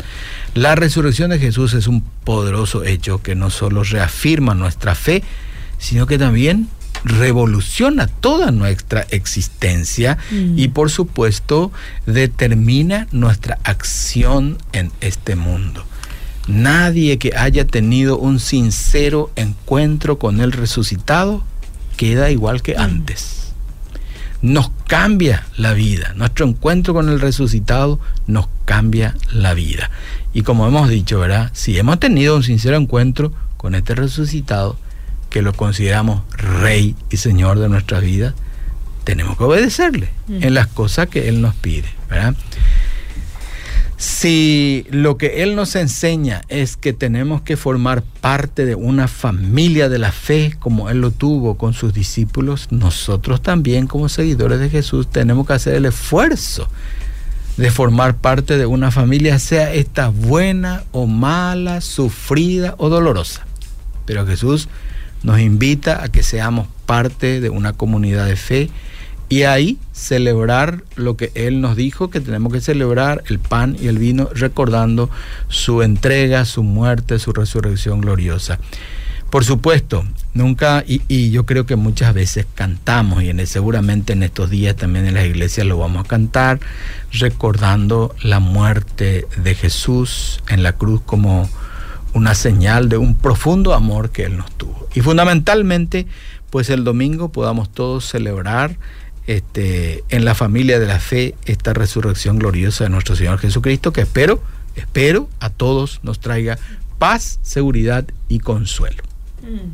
La 0.54 0.76
resurrección 0.76 1.32
de 1.32 1.40
Jesús 1.40 1.74
es 1.74 1.88
un 1.88 2.02
poderoso 2.24 2.84
hecho 2.84 3.22
que 3.22 3.36
no 3.36 3.50
solo 3.50 3.84
reafirma 3.84 4.54
nuestra 4.54 4.96
fe, 4.96 5.24
sino 5.78 6.06
que 6.06 6.18
también 6.18 6.70
revoluciona 7.04 8.08
toda 8.08 8.52
nuestra 8.52 9.06
existencia 9.10 10.18
y 10.32 10.68
mm. 10.68 10.72
por 10.72 10.92
supuesto 10.92 11.72
determina 12.06 13.08
nuestra 13.12 13.58
acción 13.64 14.58
en 14.74 14.92
este 15.02 15.36
mundo. 15.36 15.86
Nadie 16.48 17.20
que 17.20 17.36
haya 17.36 17.66
tenido 17.66 18.18
un 18.18 18.40
sincero 18.40 19.32
encuentro 19.36 20.18
con 20.18 20.42
el 20.42 20.52
resucitado 20.52 21.44
queda 22.00 22.32
igual 22.32 22.62
que 22.62 22.78
antes 22.78 23.52
nos 24.42 24.72
cambia 24.88 25.46
la 25.58 25.74
vida. 25.74 26.14
Nuestro 26.16 26.48
encuentro 26.48 26.94
con 26.94 27.10
el 27.10 27.20
resucitado 27.20 28.00
nos 28.26 28.48
cambia 28.64 29.18
la 29.34 29.54
vida. 29.54 29.92
Y 30.34 30.44
como 30.44 30.66
hemos 30.66 30.88
dicho, 30.88 31.20
¿verdad? 31.20 31.52
Si 31.54 31.78
hemos 31.78 32.00
tenido 32.00 32.38
un 32.38 32.44
sincero 32.44 32.78
encuentro 32.78 33.34
con 33.58 33.76
este 33.76 33.96
resucitado, 33.96 34.78
que 35.30 35.42
lo 35.42 35.52
consideramos 35.52 36.22
rey 36.38 36.96
y 37.10 37.18
señor 37.18 37.60
de 37.60 37.68
nuestra 37.68 38.00
vida, 38.00 38.34
tenemos 39.04 39.38
que 39.38 39.44
obedecerle 39.44 40.10
en 40.30 40.54
las 40.54 40.68
cosas 40.68 41.10
que 41.10 41.28
Él 41.28 41.42
nos 41.42 41.54
pide, 41.56 41.90
¿verdad? 42.10 42.34
Si 44.00 44.88
lo 44.92 45.18
que 45.18 45.44
Él 45.44 45.58
nos 45.58 45.76
enseña 45.76 46.44
es 46.48 46.78
que 46.78 46.94
tenemos 46.94 47.42
que 47.42 47.58
formar 47.58 48.02
parte 48.02 48.66
de 48.66 48.74
una 48.74 49.10
familia 49.10 49.90
de 49.90 50.00
la 50.00 50.14
fe 50.14 50.56
como 50.58 50.90
Él 50.90 51.02
lo 51.02 51.12
tuvo 51.12 51.58
con 51.58 51.74
sus 51.74 51.94
discípulos, 51.94 52.70
nosotros 52.72 53.42
también 53.42 53.88
como 53.88 54.08
seguidores 54.08 54.62
de 54.62 54.70
Jesús 54.70 55.10
tenemos 55.10 55.46
que 55.46 55.52
hacer 55.52 55.76
el 55.76 55.86
esfuerzo 55.86 56.70
de 57.58 57.72
formar 57.72 58.16
parte 58.16 58.58
de 58.58 58.66
una 58.66 58.90
familia, 58.90 59.38
sea 59.38 59.74
esta 59.74 60.08
buena 60.08 60.86
o 60.94 61.06
mala, 61.06 61.82
sufrida 61.82 62.76
o 62.78 62.88
dolorosa. 62.88 63.46
Pero 64.06 64.26
Jesús 64.26 64.70
nos 65.24 65.42
invita 65.42 66.06
a 66.06 66.08
que 66.08 66.24
seamos 66.24 66.70
parte 66.86 67.42
de 67.42 67.50
una 67.50 67.74
comunidad 67.74 68.28
de 68.28 68.38
fe 68.38 68.70
y 69.30 69.44
ahí 69.44 69.78
celebrar 69.94 70.84
lo 70.96 71.16
que 71.16 71.32
Él 71.36 71.62
nos 71.62 71.76
dijo, 71.76 72.10
que 72.10 72.20
tenemos 72.20 72.52
que 72.52 72.62
celebrar 72.62 73.24
el 73.28 73.38
pan 73.38 73.78
y 73.80 73.88
el 73.88 74.00
vino, 74.00 74.28
recordando 74.34 75.10
su 75.48 75.84
entrega, 75.84 76.46
su 76.46 76.64
muerte, 76.64 77.20
su 77.20 77.32
resurrección 77.32 78.02
gloriosa. 78.02 78.60
Por 79.30 79.46
supuesto, 79.46 80.04
nunca, 80.34 80.84
y, 80.88 81.30
yo 81.30 81.46
creo 81.46 81.68
que 81.68 81.76
muchas 81.76 82.16
veces 82.16 82.48
cantamos, 82.56 83.22
y 83.22 83.30
en 83.30 83.46
seguramente 83.46 84.14
en 84.14 84.24
estos 84.24 84.50
días 84.50 84.76
también 84.76 85.06
en 85.06 85.14
las 85.14 85.28
iglesias 85.28 85.68
lo 85.68 85.78
vamos 85.78 86.06
a 86.06 86.08
cantar, 86.08 86.60
recordando 87.12 88.16
la 88.24 88.40
muerte 88.40 89.28
de 89.44 89.54
Jesús 89.54 90.42
en 90.50 90.64
la 90.64 90.74
cruz 90.74 91.02
como 91.06 91.48
una 92.14 92.34
señal 92.34 92.90
de 92.90 92.98
un 92.98 93.14
profundo 93.14 93.76
amor 93.76 94.10
que 94.10 94.24
Él 94.24 94.38
nos 94.38 94.52
tuvo. 94.54 94.88
Y 94.96 95.02
fundamentalmente, 95.02 96.08
pues 96.50 96.72
el 96.72 96.84
domingo 96.84 97.32
podamos 97.32 97.70
todos 97.70 98.06
celebrar 98.06 98.78
este, 99.30 100.04
en 100.10 100.26
la 100.26 100.34
familia 100.34 100.80
de 100.80 100.88
la 100.88 101.00
fe 101.00 101.36
esta 101.46 101.72
resurrección 101.74 102.40
gloriosa 102.40 102.86
de 102.86 102.90
nuestro 102.90 103.16
Señor 103.16 103.38
Jesucristo, 103.38 103.94
que 103.94 104.02
espero, 104.02 104.42
espero 104.76 105.30
a 105.40 105.52
todos 105.52 106.00
nos 106.02 106.20
traiga 106.20 106.58
paz, 106.98 107.40
seguridad 107.44 108.06
y 108.28 108.40
consuelo. 108.40 109.04
Mm. 109.44 109.70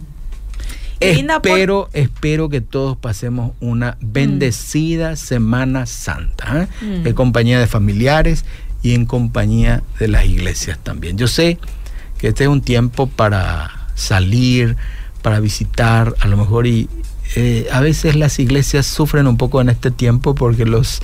Espero, 1.00 1.89
espero 1.94 2.50
que 2.50 2.60
todos 2.60 2.98
pasemos 2.98 3.54
una 3.62 3.98
bendecida 4.02 5.15
Semana 5.15 5.86
Santa, 5.86 6.63
¿eh? 6.63 6.86
mm. 6.86 7.08
en 7.08 7.13
compañía 7.13 7.58
de 7.58 7.68
familiares 7.68 8.44
y 8.84 8.94
en 8.94 9.06
compañía 9.06 9.84
de 10.00 10.10
las 10.10 10.26
iglesias 10.26 10.80
también. 10.84 11.18
Yo 11.18 11.30
sé 11.30 11.60
que 12.18 12.28
este 12.28 12.44
es 12.44 12.50
un 12.50 12.60
tiempo 12.60 13.08
para 13.08 13.88
salir, 13.96 14.76
para 15.22 15.39
visitar, 15.39 16.13
a 16.20 16.28
lo 16.28 16.36
mejor 16.36 16.68
y, 16.68 16.89
eh, 17.36 17.67
a 17.71 17.82
veces 17.82 18.15
las 18.15 18.39
iglesias 18.39 18.86
sufren 18.86 19.28
un 19.28 19.36
poco 19.36 19.60
en 19.60 19.67
este 19.67 19.91
tiempo 19.91 20.36
porque 20.36 20.65
los 20.65 21.02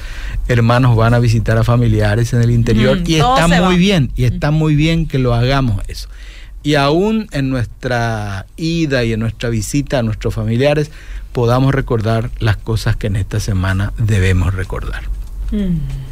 hermanos 0.47 0.95
van 0.95 1.13
a 1.13 1.19
visitar 1.19 1.57
a 1.57 1.63
familiares 1.65 2.31
en 2.33 2.41
el 2.41 2.51
interior 2.51 2.99
mm, 3.01 3.03
y 3.05 3.15
está 3.15 3.47
muy 3.47 3.77
bien, 3.77 4.11
y 4.15 4.23
está 4.23 4.49
muy 4.49 4.75
bien 4.75 5.07
que 5.07 5.19
lo 5.19 5.33
hagamos 5.33 5.81
eso. 5.89 6.07
Y 6.63 6.75
aún 6.75 7.27
en 7.31 7.49
nuestra 7.49 8.45
ida 8.55 9.03
y 9.03 9.13
en 9.13 9.19
nuestra 9.19 9.49
visita 9.49 9.99
a 9.99 10.03
nuestros 10.03 10.33
familiares 10.33 10.91
podamos 11.33 11.73
recordar 11.75 12.29
las 12.39 12.55
cosas 12.55 12.95
que 12.95 13.07
en 13.07 13.17
esta 13.17 13.39
semana 13.39 13.91
debemos 13.97 14.53
recordar. 14.53 15.03
Mm. 15.51 16.10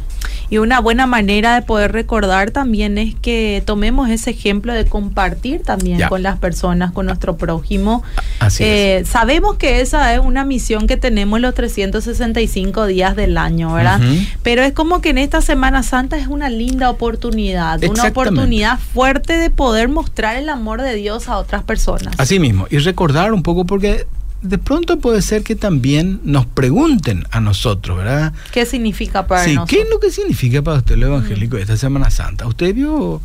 Y 0.50 0.58
una 0.58 0.80
buena 0.80 1.06
manera 1.06 1.54
de 1.54 1.62
poder 1.62 1.92
recordar 1.92 2.50
también 2.50 2.98
es 2.98 3.14
que 3.14 3.62
tomemos 3.64 4.10
ese 4.10 4.30
ejemplo 4.30 4.74
de 4.74 4.84
compartir 4.84 5.62
también 5.62 6.08
con 6.08 6.24
las 6.24 6.38
personas, 6.38 6.90
con 6.90 7.06
nuestro 7.06 7.36
prójimo. 7.36 8.02
Así 8.40 8.64
eh, 8.64 9.04
Sabemos 9.06 9.56
que 9.56 9.80
esa 9.80 10.12
es 10.12 10.20
una 10.20 10.44
misión 10.44 10.88
que 10.88 10.96
tenemos 10.96 11.40
los 11.40 11.54
365 11.54 12.86
días 12.86 13.14
del 13.14 13.38
año, 13.38 13.72
¿verdad? 13.72 14.00
Pero 14.42 14.62
es 14.62 14.72
como 14.72 15.00
que 15.00 15.10
en 15.10 15.18
esta 15.18 15.40
Semana 15.40 15.84
Santa 15.84 16.18
es 16.18 16.26
una 16.26 16.50
linda 16.50 16.90
oportunidad, 16.90 17.82
una 17.84 18.04
oportunidad 18.04 18.78
fuerte 18.78 19.36
de 19.36 19.50
poder 19.50 19.88
mostrar 19.88 20.36
el 20.36 20.48
amor 20.48 20.82
de 20.82 20.94
Dios 20.94 21.28
a 21.28 21.38
otras 21.38 21.62
personas. 21.62 22.14
Así 22.18 22.40
mismo, 22.40 22.66
y 22.70 22.78
recordar 22.78 23.32
un 23.32 23.42
poco 23.42 23.64
porque 23.64 24.06
de 24.42 24.58
pronto 24.58 24.98
puede 24.98 25.22
ser 25.22 25.42
que 25.42 25.56
también 25.56 26.20
nos 26.24 26.46
pregunten 26.46 27.24
a 27.30 27.40
nosotros, 27.40 27.98
¿verdad? 27.98 28.32
¿Qué 28.52 28.64
significa 28.64 29.26
para 29.26 29.44
sí, 29.44 29.54
nosotros? 29.54 29.70
¿Qué 29.70 29.82
es 29.82 29.90
lo 29.90 30.00
que 30.00 30.10
significa 30.10 30.62
para 30.62 30.78
usted 30.78 30.96
lo 30.96 31.06
evangélico 31.06 31.56
de 31.56 31.62
esta 31.62 31.76
Semana 31.76 32.10
Santa? 32.10 32.46
¿Usted 32.46 32.74
vio 32.74 33.20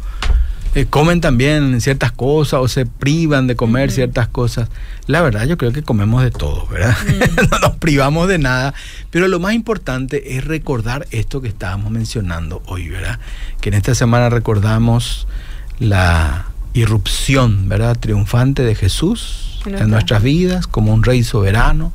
eh, 0.75 0.87
comen 0.87 1.21
también 1.21 1.79
ciertas 1.79 2.11
cosas 2.11 2.59
o 2.61 2.67
se 2.67 2.85
privan 2.85 3.47
de 3.47 3.55
comer 3.55 3.91
ciertas 3.91 4.27
cosas. 4.27 4.67
La 5.07 5.21
verdad 5.21 5.45
yo 5.45 5.57
creo 5.57 5.71
que 5.71 5.83
comemos 5.83 6.21
de 6.21 6.31
todo, 6.31 6.67
¿verdad? 6.67 6.97
no 7.51 7.59
nos 7.59 7.77
privamos 7.77 8.27
de 8.27 8.39
nada, 8.39 8.73
pero 9.09 9.29
lo 9.29 9.39
más 9.39 9.53
importante 9.53 10.35
es 10.35 10.43
recordar 10.43 11.07
esto 11.11 11.41
que 11.41 11.47
estábamos 11.47 11.91
mencionando 11.91 12.61
hoy, 12.65 12.89
¿verdad? 12.89 13.21
Que 13.61 13.69
en 13.69 13.75
esta 13.75 13.95
semana 13.95 14.29
recordamos 14.29 15.29
la 15.79 16.47
irrupción, 16.73 17.69
¿verdad? 17.69 17.97
Triunfante 17.97 18.63
de 18.63 18.75
Jesús 18.75 19.54
en 19.65 19.89
nuestras 19.89 20.21
vidas 20.21 20.67
como 20.67 20.93
un 20.93 21.03
rey 21.03 21.23
soberano. 21.23 21.91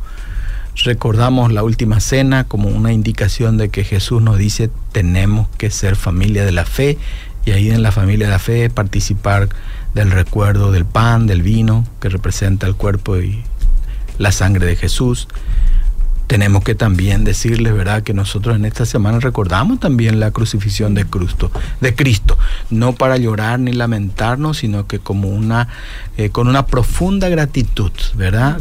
Recordamos 0.85 1.53
la 1.53 1.63
última 1.63 2.01
cena 2.01 2.45
como 2.45 2.69
una 2.69 2.93
indicación 2.93 3.59
de 3.59 3.69
que 3.69 3.85
Jesús 3.85 4.23
nos 4.23 4.39
dice 4.39 4.71
tenemos 4.93 5.49
que 5.59 5.71
ser 5.71 5.97
familia 5.97 6.45
de 6.45 6.53
la 6.53 6.65
fe 6.65 6.97
y 7.45 7.53
ahí 7.53 7.71
en 7.71 7.83
la 7.83 7.93
familia 7.93 8.27
de 8.27 8.33
la 8.33 8.39
fe 8.39 8.71
participar 8.71 9.49
del 9.95 10.11
recuerdo 10.11 10.73
del 10.73 10.85
pan, 10.85 11.27
del 11.27 11.43
vino, 11.43 11.85
que 12.01 12.09
representa 12.09 12.67
el 12.67 12.77
cuerpo 12.77 13.19
y 13.19 13.43
la 14.19 14.33
sangre 14.33 14.67
de 14.67 14.77
Jesús. 14.77 15.29
Tenemos 16.31 16.63
que 16.63 16.77
también 16.77 17.25
decirles, 17.25 17.75
¿verdad?, 17.75 18.05
que 18.05 18.15
nosotros 18.15 18.55
en 18.55 18.65
esta 18.65 18.87
semana 18.87 19.19
recordamos 19.19 19.81
también 19.81 20.21
la 20.21 20.31
crucifixión 20.31 20.95
de 20.95 21.05
Cristo, 21.05 21.51
de 21.81 21.97
Cristo, 21.97 22.39
no 22.71 22.93
para 22.93 23.17
llorar 23.17 23.59
ni 23.59 23.73
lamentarnos, 23.73 24.59
sino 24.59 24.87
que 24.87 25.01
como 25.01 25.27
una, 25.27 25.67
eh, 26.17 26.31
con 26.31 26.47
una 26.47 26.67
profunda 26.67 27.29
gratitud, 27.29 27.91
¿verdad?, 28.15 28.61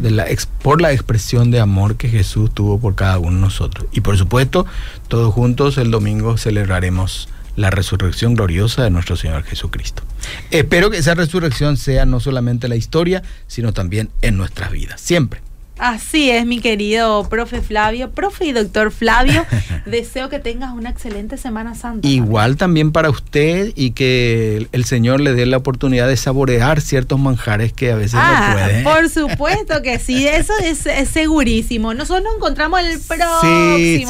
por 0.63 0.81
la 0.81 0.93
expresión 0.93 1.51
de 1.51 1.59
amor 1.59 1.95
que 1.95 2.09
Jesús 2.09 2.51
tuvo 2.51 2.79
por 2.79 2.95
cada 2.95 3.19
uno 3.19 3.35
de 3.35 3.41
nosotros. 3.41 3.85
Y 3.91 4.01
por 4.01 4.17
supuesto, 4.17 4.65
todos 5.07 5.31
juntos 5.31 5.77
el 5.77 5.91
domingo 5.91 6.39
celebraremos 6.39 7.29
la 7.55 7.69
resurrección 7.69 8.33
gloriosa 8.33 8.83
de 8.83 8.89
nuestro 8.89 9.15
Señor 9.15 9.43
Jesucristo. 9.43 10.01
Espero 10.49 10.89
que 10.89 10.97
esa 10.97 11.13
resurrección 11.13 11.77
sea 11.77 12.07
no 12.07 12.19
solamente 12.19 12.67
la 12.67 12.77
historia, 12.77 13.21
sino 13.45 13.73
también 13.73 14.09
en 14.23 14.37
nuestras 14.37 14.71
vidas, 14.71 14.99
siempre. 15.01 15.41
Así 15.79 16.29
es, 16.29 16.45
mi 16.45 16.59
querido 16.59 17.27
profe 17.29 17.61
Flavio, 17.61 18.11
profe 18.11 18.45
y 18.45 18.51
doctor 18.51 18.91
Flavio. 18.91 19.45
Deseo 19.85 20.27
que 20.27 20.39
tengas 20.39 20.73
una 20.73 20.89
excelente 20.89 21.37
Semana 21.37 21.73
Santa. 21.73 22.05
Igual 22.05 22.57
también 22.57 22.91
para 22.91 23.09
usted 23.09 23.71
y 23.75 23.91
que 23.91 24.67
el 24.73 24.83
Señor 24.83 25.21
le 25.21 25.33
dé 25.33 25.45
la 25.45 25.55
oportunidad 25.55 26.09
de 26.09 26.17
saborear 26.17 26.81
ciertos 26.81 27.17
manjares 27.17 27.71
que 27.71 27.93
a 27.93 27.95
veces 27.95 28.15
no 28.15 28.21
ah, 28.21 28.49
puede. 28.53 28.83
Por 28.83 29.09
supuesto 29.09 29.81
que 29.81 29.99
sí, 29.99 30.27
eso 30.27 30.53
es, 30.61 30.79
segurísimo. 31.09 31.93
Nosotros 31.93 32.25
nos 32.25 32.35
encontramos 32.35 32.81
el 32.81 32.99
próximo 32.99 33.39
sí, 33.41 34.05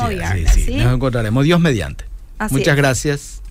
Sí, 0.55 0.63
sí, 0.65 0.75
nos 0.75 0.95
encontraremos. 0.95 1.43
Dios 1.43 1.59
mediante. 1.59 2.05
Muchas 2.49 2.75
gracias. 2.75 3.41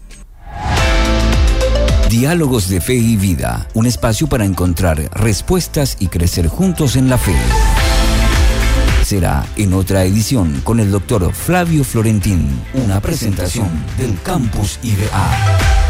Diálogos 2.10 2.68
de 2.68 2.80
Fe 2.80 2.94
y 2.94 3.16
Vida, 3.16 3.68
un 3.74 3.86
espacio 3.86 4.26
para 4.26 4.44
encontrar 4.44 4.98
respuestas 5.12 5.98
y 6.00 6.08
crecer 6.08 6.48
juntos 6.48 6.96
en 6.96 7.10
la 7.10 7.18
fe. 7.18 7.34
Será 9.08 9.42
en 9.56 9.72
otra 9.72 10.04
edición 10.04 10.60
con 10.62 10.80
el 10.80 10.90
doctor 10.90 11.32
Flavio 11.32 11.82
Florentín, 11.82 12.46
una 12.74 13.00
presentación 13.00 13.70
del 13.96 14.20
Campus 14.20 14.78
IBA. 14.82 15.87